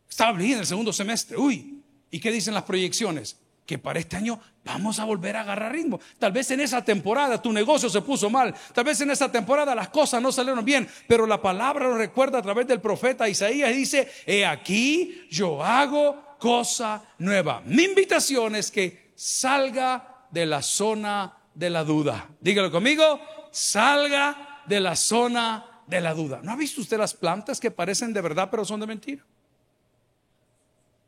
Estaba 0.10 0.32
afligida 0.32 0.56
en 0.56 0.62
el 0.62 0.68
segundo 0.68 0.94
semestre. 0.94 1.38
Uy, 1.38 1.82
¿y 2.10 2.20
qué 2.20 2.32
dicen 2.32 2.54
las 2.54 2.64
proyecciones? 2.64 3.38
Que 3.66 3.78
para 3.78 4.00
este 4.00 4.16
año 4.16 4.40
vamos 4.64 5.00
a 5.00 5.06
volver 5.06 5.36
a 5.36 5.42
agarrar 5.42 5.74
ritmo. 5.74 6.00
Tal 6.20 6.32
vez 6.32 6.50
en 6.52 6.60
esa 6.62 6.86
temporada 6.86 7.42
tu 7.42 7.52
negocio 7.52 7.90
se 7.90 8.02
puso 8.02 8.30
mal. 8.30 8.54
Tal 8.74 8.86
vez 8.86 9.02
en 9.02 9.12
esa 9.12 9.32
temporada 9.32 9.76
las 9.76 9.90
cosas 9.90 10.22
no 10.22 10.32
salieron 10.32 10.64
bien. 10.64 10.88
Pero 11.08 11.26
la 11.26 11.42
palabra 11.42 11.88
lo 11.88 11.98
recuerda 11.98 12.38
a 12.40 12.44
través 12.44 12.68
del 12.68 12.80
profeta 12.80 13.28
Isaías 13.28 13.72
y 13.72 13.74
dice, 13.74 14.08
he 14.26 14.46
aquí 14.46 15.28
yo 15.30 15.64
hago 15.64 16.38
cosa 16.40 17.04
nueva. 17.18 17.62
Mi 17.66 17.84
invitación 17.84 18.56
es 18.56 18.70
que 18.70 19.12
salga 19.16 20.28
de 20.32 20.46
la 20.46 20.62
zona 20.62 21.36
de 21.56 21.70
la 21.70 21.84
duda. 21.84 22.30
Dígalo 22.40 22.70
conmigo, 22.70 23.20
salga 23.52 24.62
de 24.68 24.80
la 24.80 24.96
zona 24.96 25.82
de 25.88 26.02
la 26.02 26.14
duda. 26.14 26.42
¿No 26.44 26.52
ha 26.52 26.56
visto 26.56 26.82
usted 26.82 26.98
las 26.98 27.14
plantas 27.14 27.60
que 27.60 27.72
parecen 27.72 28.14
de 28.14 28.22
verdad 28.22 28.50
pero 28.52 28.66
son 28.66 28.80
de 28.80 28.88
mentira? 28.88 29.26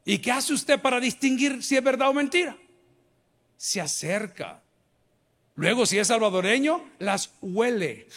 ¿Y 0.05 0.19
qué 0.19 0.31
hace 0.31 0.53
usted 0.53 0.81
para 0.81 0.99
distinguir 0.99 1.61
si 1.61 1.75
es 1.75 1.83
verdad 1.83 2.09
o 2.09 2.13
mentira? 2.13 2.57
Se 3.57 3.81
acerca. 3.81 4.61
Luego, 5.55 5.85
si 5.85 5.97
es 5.97 6.07
salvadoreño, 6.07 6.91
las 6.99 7.31
huele. 7.41 8.07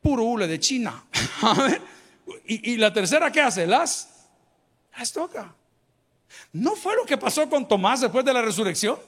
Puro 0.00 0.22
hule 0.22 0.46
de 0.46 0.58
China. 0.58 1.04
y, 2.46 2.72
y 2.72 2.76
la 2.76 2.92
tercera, 2.92 3.30
¿qué 3.30 3.42
hace? 3.42 3.66
Las, 3.66 4.26
las 4.96 5.12
toca. 5.12 5.54
¿No 6.52 6.76
fue 6.76 6.96
lo 6.96 7.04
que 7.04 7.18
pasó 7.18 7.48
con 7.50 7.66
Tomás 7.68 8.00
después 8.00 8.24
de 8.24 8.32
la 8.32 8.40
resurrección? 8.40 8.98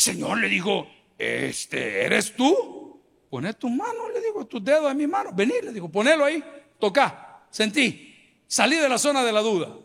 Señor 0.00 0.38
le 0.38 0.48
dijo, 0.48 0.88
este, 1.18 2.04
¿eres 2.04 2.34
tú? 2.34 3.00
Pone 3.28 3.54
tu 3.54 3.68
mano, 3.68 4.08
le 4.10 4.20
digo, 4.20 4.46
tus 4.46 4.64
dedos 4.64 4.90
en 4.90 4.96
mi 4.96 5.06
mano. 5.06 5.30
Vení, 5.32 5.54
le 5.62 5.72
digo, 5.72 5.88
ponelo 5.88 6.24
ahí, 6.24 6.42
toca, 6.78 7.44
sentí. 7.50 8.42
Salí 8.46 8.76
de 8.76 8.88
la 8.88 8.98
zona 8.98 9.22
de 9.22 9.32
la 9.32 9.40
duda. 9.40 9.76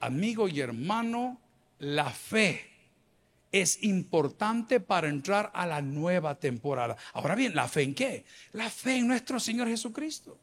Amigo 0.00 0.48
y 0.48 0.60
hermano, 0.60 1.40
la 1.78 2.10
fe 2.10 2.70
es 3.52 3.82
importante 3.82 4.80
para 4.80 5.08
entrar 5.08 5.50
a 5.54 5.66
la 5.66 5.80
nueva 5.80 6.34
temporada. 6.38 6.96
Ahora 7.14 7.34
bien, 7.34 7.54
¿la 7.54 7.68
fe 7.68 7.82
en 7.82 7.94
qué? 7.94 8.24
La 8.52 8.68
fe 8.68 8.96
en 8.96 9.08
nuestro 9.08 9.40
Señor 9.40 9.68
Jesucristo. 9.68 10.38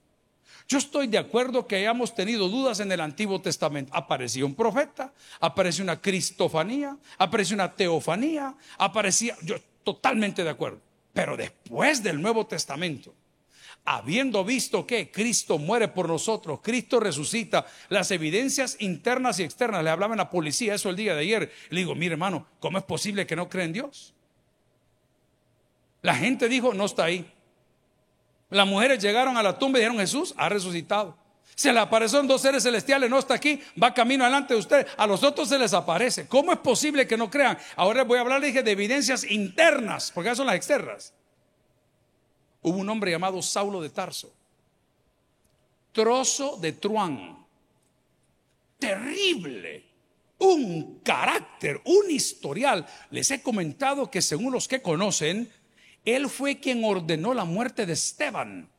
Yo 0.68 0.78
estoy 0.78 1.08
de 1.08 1.18
acuerdo 1.18 1.66
que 1.66 1.78
hayamos 1.78 2.14
tenido 2.14 2.50
dudas 2.50 2.82
en 2.82 2.92
el 2.92 3.00
Antiguo 3.00 3.42
Testamento. 3.42 3.94
Aparecía 3.96 4.46
un 4.46 4.54
profeta, 4.54 5.14
apareció 5.40 5.84
una 5.84 6.02
cristofanía, 6.02 6.98
apareció 7.18 7.56
una 7.56 7.74
teofanía, 7.74 8.54
aparecía, 8.78 9.38
yo 9.44 9.56
totalmente 9.84 10.44
de 10.44 10.50
acuerdo. 10.50 10.82
Pero 11.14 11.38
después 11.38 12.04
del 12.04 12.22
Nuevo 12.22 12.48
Testamento, 12.48 13.16
habiendo 13.86 14.44
visto 14.44 14.86
que 14.86 15.10
Cristo 15.10 15.58
muere 15.58 15.88
por 15.88 16.10
nosotros, 16.10 16.60
Cristo 16.62 17.00
resucita, 17.00 17.66
las 17.88 18.12
evidencias 18.12 18.76
internas 18.82 19.40
y 19.40 19.44
externas, 19.44 19.86
le 19.86 19.90
hablaba 19.90 20.16
a 20.16 20.18
la 20.18 20.30
policía 20.30 20.76
eso 20.76 20.90
el 20.90 20.98
día 20.98 21.16
de 21.16 21.22
ayer, 21.22 21.52
le 21.70 21.80
digo, 21.80 21.96
mire 21.96 22.12
hermano, 22.12 22.46
¿cómo 22.60 22.78
es 22.78 22.84
posible 22.84 23.26
que 23.26 23.38
no 23.38 23.48
creen 23.48 23.68
en 23.68 23.74
Dios? 23.74 24.14
La 26.02 26.16
gente 26.16 26.50
dijo, 26.50 26.74
no 26.74 26.86
está 26.86 27.06
ahí. 27.06 27.32
Las 28.50 28.68
mujeres 28.68 29.02
llegaron 29.02 29.36
a 29.38 29.44
la 29.44 29.58
tumba 29.58 29.78
y 29.78 29.82
dijeron, 29.82 30.00
Jesús 30.00 30.34
ha 30.38 30.48
resucitado. 30.50 31.18
Se 31.56 31.74
le 31.74 31.80
aparecieron 31.80 32.28
dos 32.28 32.42
seres 32.42 32.64
celestiales, 32.64 33.10
no 33.10 33.18
está 33.18 33.34
aquí, 33.34 33.60
va 33.82 33.94
camino 33.94 34.24
delante 34.24 34.54
de 34.54 34.60
usted. 34.60 34.88
A 34.96 35.08
los 35.08 35.24
otros 35.24 35.50
se 35.50 35.58
les 35.58 35.74
aparece. 35.74 36.28
¿Cómo 36.28 36.54
es 36.54 36.60
posible 36.60 37.08
que 37.08 37.18
no 37.18 37.32
crean? 37.32 37.58
Ahora 37.76 38.04
voy 38.04 38.20
a 38.20 38.22
hablar, 38.22 38.42
dije, 38.42 38.62
de 38.62 38.72
evidencias 38.72 39.24
internas, 39.24 40.12
porque 40.14 40.30
esas 40.30 40.38
son 40.38 40.48
las 40.48 40.56
externas. 40.56 41.14
Hubo 42.62 42.78
un 42.78 42.90
hombre 42.90 43.12
llamado 43.12 43.42
Saulo 43.42 43.82
de 43.82 43.90
Tarso, 43.90 44.32
trozo 45.92 46.58
de 46.58 46.74
truán, 46.74 47.46
terrible, 48.78 49.84
un 50.38 51.00
carácter, 51.00 51.82
un 51.86 52.12
historial. 52.12 52.86
Les 53.10 53.32
he 53.32 53.42
comentado 53.42 54.12
que 54.12 54.22
según 54.22 54.54
los 54.54 54.68
que 54.68 54.82
conocen, 54.82 55.52
él 56.06 56.30
fue 56.30 56.60
quien 56.60 56.84
ordenó 56.84 57.34
la 57.34 57.46
muerte 57.46 57.86
de 57.86 57.94
Esteban. 57.94 58.70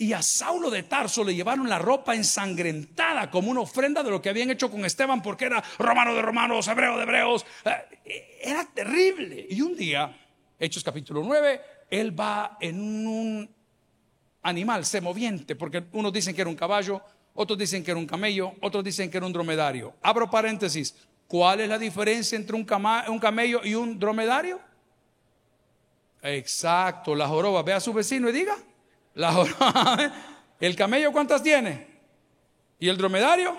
Y 0.00 0.12
a 0.12 0.22
Saulo 0.22 0.70
de 0.70 0.84
Tarso 0.84 1.24
le 1.24 1.34
llevaron 1.34 1.68
la 1.68 1.78
ropa 1.78 2.14
ensangrentada 2.14 3.30
como 3.30 3.50
una 3.50 3.62
ofrenda 3.62 4.04
de 4.04 4.10
lo 4.10 4.22
que 4.22 4.28
habían 4.28 4.50
hecho 4.50 4.70
con 4.70 4.84
Esteban, 4.84 5.20
porque 5.22 5.46
era 5.46 5.62
romano 5.76 6.14
de 6.14 6.22
romanos, 6.22 6.68
hebreo 6.68 6.96
de 6.96 7.02
hebreos. 7.02 7.44
Eh, 7.64 8.38
era 8.42 8.64
terrible. 8.64 9.44
Y 9.50 9.60
un 9.60 9.74
día, 9.76 10.16
Hechos 10.58 10.84
capítulo 10.84 11.22
9, 11.24 11.60
él 11.90 12.18
va 12.18 12.56
en 12.60 13.06
un 13.08 13.50
animal 14.42 14.84
semoviente, 14.84 15.56
porque 15.56 15.84
unos 15.92 16.12
dicen 16.12 16.32
que 16.32 16.42
era 16.42 16.50
un 16.50 16.56
caballo, 16.56 17.02
otros 17.34 17.58
dicen 17.58 17.82
que 17.82 17.90
era 17.90 17.98
un 17.98 18.06
camello, 18.06 18.54
otros 18.60 18.84
dicen 18.84 19.10
que 19.10 19.16
era 19.16 19.26
un 19.26 19.32
dromedario. 19.32 19.94
Abro 20.02 20.30
paréntesis. 20.30 20.94
¿Cuál 21.26 21.60
es 21.60 21.68
la 21.68 21.78
diferencia 21.78 22.36
entre 22.36 22.56
un, 22.56 22.66
un 23.08 23.18
camello 23.18 23.60
y 23.62 23.74
un 23.74 23.98
dromedario? 23.98 24.60
Exacto, 26.34 27.14
la 27.14 27.26
joroba. 27.26 27.62
Ve 27.62 27.72
a 27.72 27.80
su 27.80 27.92
vecino 27.92 28.28
y 28.28 28.32
diga, 28.32 28.56
la 29.14 29.32
joroba. 29.32 30.12
¿El 30.60 30.74
camello 30.76 31.12
cuántas 31.12 31.42
tiene? 31.42 31.86
¿Y 32.78 32.88
el 32.88 32.96
dromedario? 32.96 33.56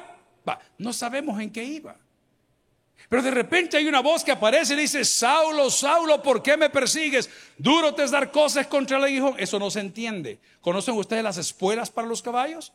Va, 0.48 0.60
no 0.78 0.94
sabemos 0.94 1.40
en 1.42 1.52
qué 1.52 1.64
iba. 1.64 1.96
Pero 3.08 3.24
de 3.24 3.32
repente 3.32 3.78
hay 3.78 3.88
una 3.88 4.02
voz 4.02 4.24
que 4.24 4.32
aparece 4.32 4.74
y 4.74 4.78
dice, 4.78 5.04
Saulo, 5.04 5.70
Saulo, 5.70 6.22
¿por 6.22 6.44
qué 6.44 6.58
me 6.58 6.70
persigues? 6.70 7.30
Duro 7.58 7.94
te 7.96 8.04
es 8.04 8.12
dar 8.12 8.32
cosas 8.32 8.68
contra 8.68 8.98
el 8.98 9.04
aguijón. 9.04 9.36
Eso 9.38 9.58
no 9.58 9.72
se 9.72 9.80
entiende. 9.80 10.40
¿Conocen 10.62 10.96
ustedes 10.96 11.24
las 11.24 11.38
espuelas 11.38 11.90
para 11.90 12.08
los 12.08 12.22
caballos? 12.22 12.72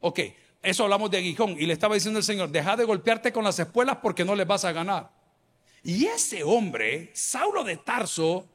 Ok, 0.00 0.20
eso 0.62 0.84
hablamos 0.84 1.10
de 1.10 1.18
aguijón. 1.18 1.56
Y 1.58 1.66
le 1.66 1.72
estaba 1.72 1.94
diciendo 1.94 2.18
el 2.18 2.24
Señor, 2.24 2.50
deja 2.50 2.76
de 2.76 2.84
golpearte 2.84 3.32
con 3.32 3.44
las 3.44 3.58
espuelas 3.58 3.96
porque 4.02 4.24
no 4.24 4.34
les 4.34 4.46
vas 4.46 4.64
a 4.64 4.72
ganar. 4.72 5.10
Y 5.82 6.06
ese 6.06 6.42
hombre, 6.42 7.10
Saulo 7.14 7.64
de 7.64 7.76
Tarso, 7.78 8.46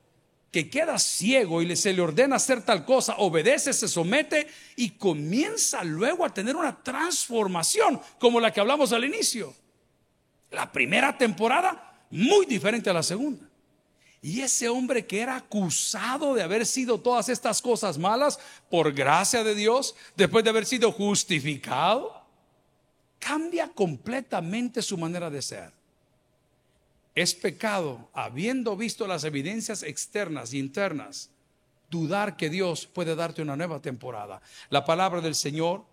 que 0.53 0.69
queda 0.69 0.99
ciego 0.99 1.63
y 1.63 1.75
se 1.75 1.93
le 1.93 2.01
ordena 2.03 2.35
hacer 2.35 2.61
tal 2.61 2.85
cosa, 2.85 3.15
obedece, 3.17 3.73
se 3.73 3.87
somete 3.87 4.47
y 4.75 4.91
comienza 4.91 5.83
luego 5.83 6.23
a 6.23 6.31
tener 6.31 6.55
una 6.55 6.83
transformación 6.83 7.99
como 8.19 8.39
la 8.39 8.53
que 8.53 8.59
hablamos 8.59 8.93
al 8.93 9.03
inicio. 9.03 9.55
La 10.51 10.71
primera 10.71 11.17
temporada 11.17 12.05
muy 12.11 12.45
diferente 12.45 12.91
a 12.91 12.93
la 12.93 13.01
segunda. 13.01 13.49
Y 14.21 14.41
ese 14.41 14.69
hombre 14.69 15.07
que 15.07 15.21
era 15.21 15.37
acusado 15.37 16.35
de 16.35 16.43
haber 16.43 16.67
sido 16.67 16.99
todas 16.99 17.29
estas 17.29 17.59
cosas 17.59 17.97
malas 17.97 18.39
por 18.69 18.93
gracia 18.93 19.43
de 19.43 19.55
Dios, 19.55 19.95
después 20.15 20.43
de 20.43 20.51
haber 20.51 20.67
sido 20.67 20.91
justificado, 20.91 22.23
cambia 23.17 23.69
completamente 23.69 24.83
su 24.83 24.99
manera 24.99 25.31
de 25.31 25.41
ser 25.41 25.82
es 27.15 27.35
pecado, 27.35 28.09
habiendo 28.13 28.75
visto 28.75 29.07
las 29.07 29.23
evidencias 29.23 29.83
externas 29.83 30.53
e 30.53 30.57
internas, 30.57 31.29
dudar 31.89 32.37
que 32.37 32.49
Dios 32.49 32.87
puede 32.87 33.15
darte 33.15 33.41
una 33.41 33.55
nueva 33.55 33.81
temporada. 33.81 34.41
La 34.69 34.83
palabra 34.83 35.21
del 35.21 35.35
Señor, 35.35 35.83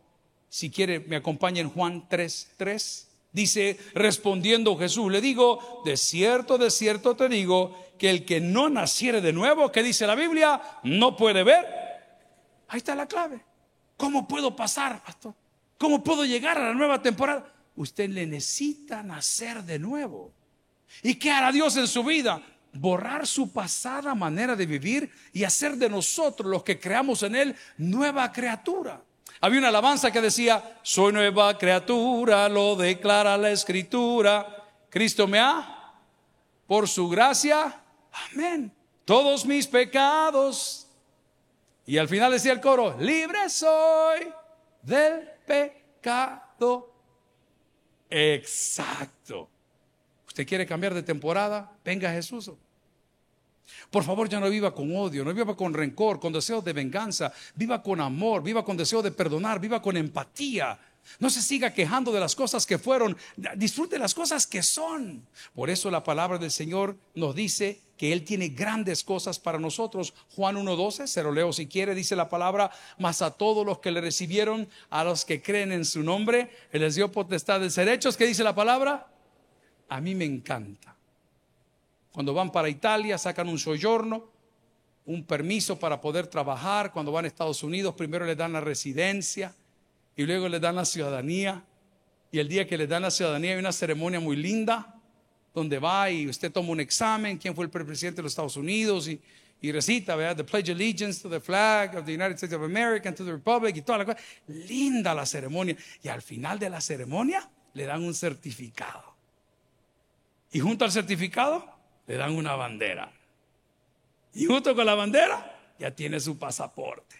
si 0.49 0.71
quiere, 0.71 1.01
me 1.01 1.17
acompaña 1.17 1.61
en 1.61 1.71
Juan 1.71 2.09
3, 2.09 2.53
3. 2.57 3.09
Dice, 3.33 3.79
respondiendo 3.95 4.77
Jesús, 4.77 5.13
le 5.13 5.21
digo, 5.21 5.83
de 5.85 5.97
cierto, 5.97 6.59
de 6.59 6.71
cierto 6.71 7.15
te 7.15 7.29
digo, 7.29 7.77
que 7.99 8.09
el 8.09 8.25
que 8.25 8.41
no 8.41 8.71
naciere 8.71 9.21
de 9.21 9.35
nuevo, 9.35 9.71
que 9.71 9.83
dice 9.83 10.07
la 10.07 10.15
Biblia, 10.15 10.61
no 10.85 11.17
puede 11.17 11.45
ver. 11.45 11.67
Ahí 12.69 12.79
está 12.79 12.95
la 12.95 13.07
clave. 13.07 13.45
¿Cómo 13.99 14.27
puedo 14.27 14.57
pasar, 14.57 15.05
pastor? 15.05 15.35
¿Cómo 15.77 16.03
puedo 16.03 16.25
llegar 16.25 16.57
a 16.57 16.69
la 16.69 16.75
nueva 16.75 17.03
temporada? 17.03 17.53
Usted 17.77 18.09
le 18.09 18.27
necesita 18.27 19.03
nacer 19.03 19.63
de 19.65 19.79
nuevo. 19.79 20.33
¿Y 21.03 21.15
qué 21.15 21.31
hará 21.31 21.53
Dios 21.53 21.77
en 21.77 21.87
su 21.87 22.05
vida? 22.05 22.43
Borrar 22.73 23.27
su 23.27 23.53
pasada 23.53 24.15
manera 24.15 24.55
de 24.55 24.67
vivir 24.67 25.11
y 25.33 25.45
hacer 25.45 25.77
de 25.77 25.89
nosotros 25.89 26.49
los 26.51 26.63
que 26.63 26.79
creamos 26.79 27.23
en 27.23 27.35
Él 27.35 27.57
nueva 27.79 28.31
criatura. 28.31 29.03
Había 29.41 29.59
una 29.59 29.69
alabanza 29.69 30.13
que 30.13 30.21
decía, 30.21 30.79
soy 30.83 31.13
nueva 31.13 31.57
criatura, 31.57 32.49
lo 32.49 32.77
declara 32.77 33.39
la 33.39 33.51
escritura. 33.51 34.69
Cristo 34.91 35.27
me 35.27 35.39
ha, 35.39 35.95
por 36.67 36.89
su 36.89 37.09
gracia, 37.09 37.83
amén. 38.33 38.73
Todos 39.05 39.47
mis 39.47 39.67
pecados. 39.67 40.87
Y 41.87 41.97
al 41.97 42.09
final 42.09 42.33
decía 42.33 42.53
el 42.53 42.61
coro, 42.61 42.97
libre 43.01 43.49
soy 43.49 44.33
del 44.83 45.29
pecado. 45.47 46.93
Exacto. 48.09 49.49
¿Usted 50.31 50.47
quiere 50.47 50.65
cambiar 50.65 50.95
de 50.95 51.03
temporada? 51.03 51.73
Venga 51.85 52.13
Jesús. 52.13 52.53
Por 53.91 54.05
favor, 54.05 54.29
ya 54.29 54.39
no 54.39 54.49
viva 54.49 54.73
con 54.73 54.95
odio, 54.95 55.25
no 55.25 55.35
viva 55.35 55.57
con 55.57 55.75
rencor, 55.75 56.21
con 56.21 56.33
deseos 56.33 56.65
de 56.65 56.73
venganza. 56.73 57.33
Viva 57.57 57.83
con 57.83 58.01
amor, 58.01 58.41
viva 58.41 58.65
con 58.65 58.77
deseo 58.77 59.03
de 59.03 59.11
perdonar, 59.11 59.59
viva 59.59 59.83
con 59.83 59.97
empatía. 59.97 60.79
No 61.19 61.31
se 61.31 61.43
siga 61.43 61.75
quejando 61.75 62.13
de 62.13 62.21
las 62.21 62.37
cosas 62.37 62.65
que 62.65 62.79
fueron, 62.79 63.17
disfrute 63.57 63.99
las 63.99 64.15
cosas 64.15 64.47
que 64.47 64.63
son. 64.63 65.27
Por 65.53 65.69
eso 65.69 65.91
la 65.91 66.05
palabra 66.05 66.39
del 66.39 66.53
Señor 66.53 66.97
nos 67.17 67.35
dice 67.35 67.81
que 67.97 68.13
Él 68.13 68.25
tiene 68.25 68.51
grandes 68.51 69.03
cosas 69.03 69.41
para 69.41 69.59
nosotros. 69.59 70.15
Juan 70.37 70.55
1.12, 70.55 71.09
se 71.09 71.25
lo 71.25 71.33
leo 71.33 71.53
si 71.53 71.67
quiere, 71.67 71.97
dice 71.97 72.15
la 72.15 72.29
palabra, 72.29 72.71
mas 72.99 73.21
a 73.21 73.33
todos 73.33 73.67
los 73.67 73.81
que 73.81 73.91
le 73.91 74.01
recibieron, 74.01 74.69
a 74.91 75.03
los 75.03 75.25
que 75.25 75.43
creen 75.43 75.73
en 75.73 75.85
su 75.85 76.05
nombre, 76.05 76.53
Él 76.71 76.83
les 76.83 76.95
dio 76.95 77.11
potestad 77.11 77.59
de 77.59 77.71
ser 77.71 77.89
hechos. 77.89 78.17
¿Qué 78.17 78.27
dice 78.27 78.45
la 78.45 78.55
palabra? 78.55 79.09
A 79.91 80.01
mí 80.01 80.15
me 80.15 80.25
encanta. 80.25 80.97
Cuando 82.13 82.33
van 82.33 82.51
para 82.51 82.69
Italia, 82.69 83.19
sacan 83.19 83.49
un 83.49 83.59
soyorno, 83.59 84.31
un 85.05 85.25
permiso 85.25 85.79
para 85.79 86.01
poder 86.01 86.29
trabajar. 86.29 86.93
Cuando 86.93 87.13
van 87.13 87.25
a 87.25 87.29
Estados 87.29 87.63
Unidos, 87.63 87.95
primero 87.95 88.25
les 88.25 88.37
dan 88.37 88.53
la 88.53 88.61
residencia 88.61 89.55
y 90.17 90.23
luego 90.23 90.49
les 90.49 90.61
dan 90.61 90.77
la 90.77 90.85
ciudadanía. 90.85 91.65
Y 92.31 92.39
el 92.39 92.49
día 92.49 92.67
que 92.67 92.79
les 92.79 92.89
dan 92.89 93.03
la 93.03 93.11
ciudadanía 93.11 93.53
hay 93.53 93.59
una 93.59 93.73
ceremonia 93.73 94.21
muy 94.21 94.37
linda 94.37 94.95
donde 95.53 95.81
va 95.81 96.09
y 96.09 96.29
usted 96.29 96.53
toma 96.53 96.71
un 96.71 96.79
examen, 96.79 97.37
quién 97.37 97.57
fue 97.57 97.65
el 97.65 97.71
presidente 97.71 98.19
de 98.19 98.23
los 98.23 98.33
Estados 98.33 98.57
Unidos 98.57 99.09
y, 99.09 99.21
y 99.61 99.73
recita, 99.73 100.15
¿verdad? 100.15 100.37
The 100.37 100.45
Pledge 100.45 100.71
Allegiance 100.71 101.21
to 101.21 101.29
the 101.29 101.41
flag 101.41 101.97
of 101.97 102.07
the 102.07 102.13
United 102.13 102.37
States 102.37 102.55
of 102.55 102.63
America 102.63 103.09
and 103.09 103.17
to 103.17 103.25
the 103.25 103.33
Republic 103.33 103.77
y 103.77 103.83
toda 103.83 103.99
la 103.99 104.05
cosa. 104.05 104.19
Linda 104.47 105.13
la 105.13 105.27
ceremonia. 105.27 105.77
Y 106.05 106.09
al 106.09 106.23
final 106.23 106.61
de 106.61 106.71
la 106.71 106.81
ceremonia 106.81 107.51
le 107.75 107.85
dan 107.85 108.05
un 108.05 108.15
certificado. 108.15 109.10
Y 110.53 110.61
junto 110.61 110.85
al 110.85 110.93
certificado 110.93 111.65
le 112.07 112.17
dan 112.17 112.35
una 112.35 112.57
bandera. 112.57 113.13
Y 114.35 114.47
junto 114.47 114.75
con 114.75 114.87
la 114.87 114.95
bandera 114.95 115.75
ya 115.79 115.95
tiene 115.95 116.21
su 116.21 116.39
pasaporte. 116.39 117.17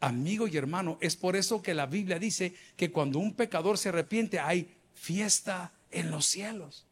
Amigo 0.00 0.46
y 0.46 0.56
hermano, 0.56 0.98
es 1.00 1.16
por 1.16 1.36
eso 1.36 1.62
que 1.62 1.72
la 1.72 1.86
Biblia 1.86 2.18
dice 2.18 2.54
que 2.76 2.90
cuando 2.90 3.18
un 3.18 3.34
pecador 3.34 3.78
se 3.78 3.88
arrepiente 3.88 4.38
hay 4.38 4.74
fiesta 4.92 5.72
en 5.90 6.10
los 6.10 6.26
cielos. 6.26 6.86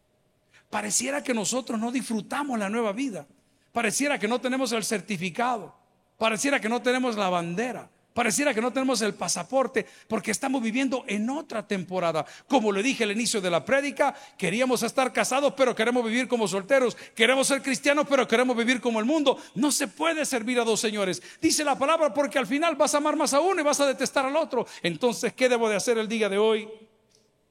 Pareciera 0.71 1.23
que 1.23 1.35
nosotros 1.35 1.79
no 1.79 1.93
disfrutamos 1.93 2.59
la 2.59 2.71
nueva 2.71 2.93
vida. 2.93 3.27
Pareciera 3.73 4.19
que 4.19 4.29
no 4.29 4.41
tenemos 4.41 4.73
el 4.73 4.85
certificado. 4.85 5.75
Pareciera 6.17 6.61
que 6.61 6.69
no 6.69 6.81
tenemos 6.81 7.17
la 7.17 7.29
bandera. 7.29 7.91
Pareciera 8.15 8.53
que 8.53 8.61
no 8.61 8.73
tenemos 8.73 9.01
el 9.01 9.15
pasaporte 9.15 9.87
porque 10.07 10.31
estamos 10.31 10.63
viviendo 10.63 11.05
en 11.07 11.31
otra 11.31 11.67
temporada. 11.67 12.27
Como 12.47 12.71
le 12.71 12.83
dije 12.83 13.05
al 13.05 13.13
inicio 13.13 13.41
de 13.41 13.51
la 13.51 13.65
prédica, 13.65 14.15
queríamos 14.37 14.83
estar 14.83 15.13
casados, 15.13 15.55
pero 15.57 15.75
queremos 15.75 16.05
vivir 16.05 16.29
como 16.29 16.47
solteros. 16.47 16.97
Queremos 17.15 17.47
ser 17.47 17.63
cristianos, 17.63 18.07
pero 18.09 18.29
queremos 18.29 18.57
vivir 18.57 18.81
como 18.81 19.01
el 19.01 19.07
mundo. 19.07 19.39
No 19.55 19.73
se 19.73 19.89
puede 19.89 20.27
servir 20.27 20.61
a 20.61 20.65
dos 20.65 20.79
señores. 20.79 21.23
Dice 21.41 21.65
la 21.65 21.79
palabra 21.79 22.13
porque 22.13 22.39
al 22.39 22.47
final 22.47 22.77
vas 22.77 22.95
a 22.95 22.99
amar 22.99 23.17
más 23.17 23.33
a 23.33 23.41
uno 23.41 23.61
y 23.61 23.65
vas 23.65 23.81
a 23.81 23.87
detestar 23.87 24.27
al 24.27 24.37
otro. 24.37 24.67
Entonces, 24.83 25.33
¿qué 25.33 25.49
debo 25.49 25.69
de 25.69 25.77
hacer 25.77 25.97
el 25.97 26.07
día 26.07 26.29
de 26.29 26.37
hoy? 26.37 26.69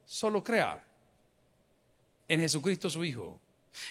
Solo 0.04 0.44
crear 0.44 0.84
en 2.28 2.40
Jesucristo 2.40 2.88
su 2.88 3.04
Hijo 3.04 3.41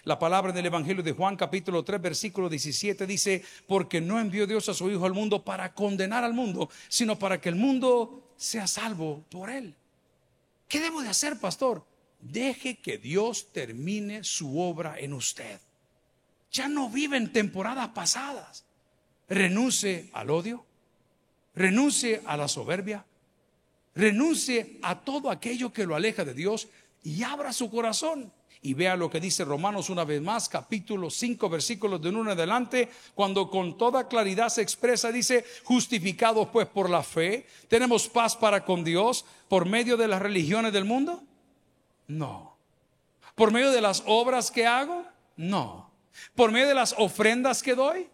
la 0.03 0.19
palabra 0.19 0.51
del 0.51 0.65
Evangelio 0.65 1.03
de 1.03 1.11
Juan 1.11 1.35
capítulo 1.35 1.83
3 1.83 2.01
versículo 2.01 2.49
17 2.49 3.05
dice, 3.05 3.43
porque 3.67 4.01
no 4.01 4.19
envió 4.19 4.47
Dios 4.47 4.69
a 4.69 4.73
su 4.73 4.89
Hijo 4.89 5.05
al 5.05 5.13
mundo 5.13 5.43
para 5.43 5.73
condenar 5.73 6.23
al 6.23 6.33
mundo, 6.33 6.69
sino 6.87 7.17
para 7.17 7.39
que 7.39 7.49
el 7.49 7.55
mundo 7.55 8.33
sea 8.37 8.67
salvo 8.67 9.23
por 9.29 9.49
él. 9.49 9.75
¿Qué 10.67 10.79
debo 10.79 11.01
de 11.01 11.09
hacer, 11.09 11.39
pastor? 11.39 11.85
Deje 12.19 12.77
que 12.77 12.97
Dios 12.97 13.51
termine 13.51 14.23
su 14.23 14.59
obra 14.59 14.97
en 14.99 15.13
usted. 15.13 15.59
Ya 16.51 16.67
no 16.67 16.89
vive 16.89 17.17
en 17.17 17.31
temporadas 17.31 17.89
pasadas. 17.89 18.65
Renuncie 19.27 20.09
al 20.13 20.29
odio, 20.29 20.65
renuncie 21.55 22.21
a 22.25 22.35
la 22.35 22.47
soberbia, 22.47 23.05
renuncie 23.95 24.77
a 24.81 24.99
todo 24.99 25.31
aquello 25.31 25.71
que 25.71 25.85
lo 25.85 25.95
aleja 25.95 26.25
de 26.25 26.33
Dios 26.33 26.67
y 27.03 27.23
abra 27.23 27.53
su 27.53 27.69
corazón 27.69 28.31
y 28.63 28.75
vea 28.75 28.95
lo 28.95 29.09
que 29.09 29.19
dice 29.19 29.43
Romanos 29.43 29.89
una 29.89 30.03
vez 30.03 30.21
más, 30.21 30.47
capítulo 30.47 31.09
5, 31.09 31.49
versículos 31.49 32.01
de 32.01 32.09
uno 32.09 32.21
en 32.21 32.29
adelante, 32.29 32.89
cuando 33.15 33.49
con 33.49 33.77
toda 33.77 34.07
claridad 34.07 34.49
se 34.49 34.61
expresa, 34.61 35.11
dice, 35.11 35.43
justificados 35.63 36.49
pues 36.49 36.67
por 36.67 36.89
la 36.89 37.01
fe, 37.01 37.47
¿tenemos 37.67 38.07
paz 38.07 38.35
para 38.35 38.63
con 38.63 38.83
Dios 38.83 39.25
por 39.47 39.65
medio 39.65 39.97
de 39.97 40.07
las 40.07 40.21
religiones 40.21 40.73
del 40.73 40.85
mundo? 40.85 41.23
No. 42.07 42.55
¿Por 43.33 43.51
medio 43.51 43.71
de 43.71 43.81
las 43.81 44.03
obras 44.05 44.51
que 44.51 44.67
hago? 44.67 45.05
No. 45.35 45.89
¿Por 46.35 46.51
medio 46.51 46.67
de 46.67 46.75
las 46.75 46.93
ofrendas 46.99 47.63
que 47.63 47.73
doy? 47.73 48.07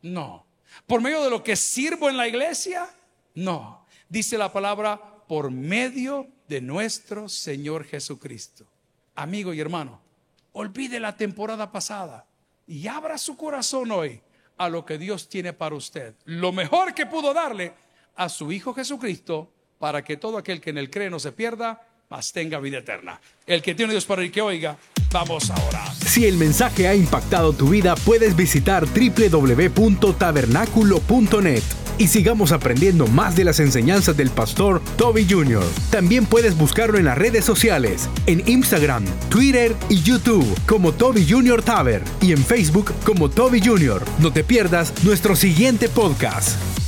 No. 0.00 0.44
¿Por 0.86 1.00
medio 1.00 1.22
de 1.22 1.30
lo 1.30 1.44
que 1.44 1.54
sirvo 1.54 2.08
en 2.08 2.16
la 2.16 2.26
iglesia? 2.26 2.90
No. 3.34 3.86
Dice 4.08 4.36
la 4.36 4.52
palabra, 4.52 5.00
por 5.28 5.52
medio 5.52 6.26
de 6.48 6.60
nuestro 6.60 7.28
Señor 7.28 7.84
Jesucristo 7.84 8.71
amigo 9.22 9.54
y 9.54 9.60
hermano, 9.60 10.00
olvide 10.52 11.00
la 11.00 11.16
temporada 11.16 11.70
pasada 11.70 12.26
y 12.66 12.86
abra 12.88 13.18
su 13.18 13.36
corazón 13.36 13.90
hoy 13.90 14.20
a 14.58 14.68
lo 14.68 14.84
que 14.84 14.98
Dios 14.98 15.28
tiene 15.28 15.52
para 15.52 15.74
usted. 15.74 16.14
Lo 16.24 16.52
mejor 16.52 16.94
que 16.94 17.06
pudo 17.06 17.32
darle 17.32 17.74
a 18.16 18.28
su 18.28 18.52
Hijo 18.52 18.74
Jesucristo 18.74 19.52
para 19.78 20.04
que 20.04 20.16
todo 20.16 20.38
aquel 20.38 20.60
que 20.60 20.70
en 20.70 20.78
él 20.78 20.90
cree 20.90 21.10
no 21.10 21.18
se 21.18 21.32
pierda, 21.32 21.86
tenga 22.32 22.60
vida 22.60 22.78
eterna. 22.78 23.20
El 23.46 23.62
que 23.62 23.74
tiene 23.74 23.92
Dios 23.92 24.04
para 24.04 24.22
el 24.22 24.30
que 24.30 24.40
oiga, 24.40 24.76
vamos 25.10 25.50
ahora. 25.50 25.92
Si 25.94 26.26
el 26.26 26.36
mensaje 26.36 26.86
ha 26.88 26.94
impactado 26.94 27.52
tu 27.52 27.70
vida, 27.70 27.96
puedes 27.96 28.36
visitar 28.36 28.86
www.tabernaculo.net 28.86 31.62
y 31.98 32.08
sigamos 32.08 32.52
aprendiendo 32.52 33.06
más 33.06 33.36
de 33.36 33.44
las 33.44 33.60
enseñanzas 33.60 34.16
del 34.16 34.30
pastor 34.30 34.80
Toby 34.96 35.26
Jr. 35.28 35.62
También 35.90 36.24
puedes 36.26 36.56
buscarlo 36.56 36.98
en 36.98 37.04
las 37.04 37.18
redes 37.18 37.44
sociales, 37.44 38.08
en 38.26 38.42
Instagram, 38.48 39.04
Twitter 39.28 39.76
y 39.88 40.02
YouTube 40.02 40.46
como 40.66 40.92
Toby 40.92 41.26
Jr. 41.28 41.62
Taber 41.62 42.02
y 42.20 42.32
en 42.32 42.44
Facebook 42.44 42.92
como 43.04 43.30
Toby 43.30 43.60
Jr. 43.64 44.02
No 44.18 44.32
te 44.32 44.42
pierdas 44.44 44.92
nuestro 45.04 45.36
siguiente 45.36 45.88
podcast. 45.88 46.81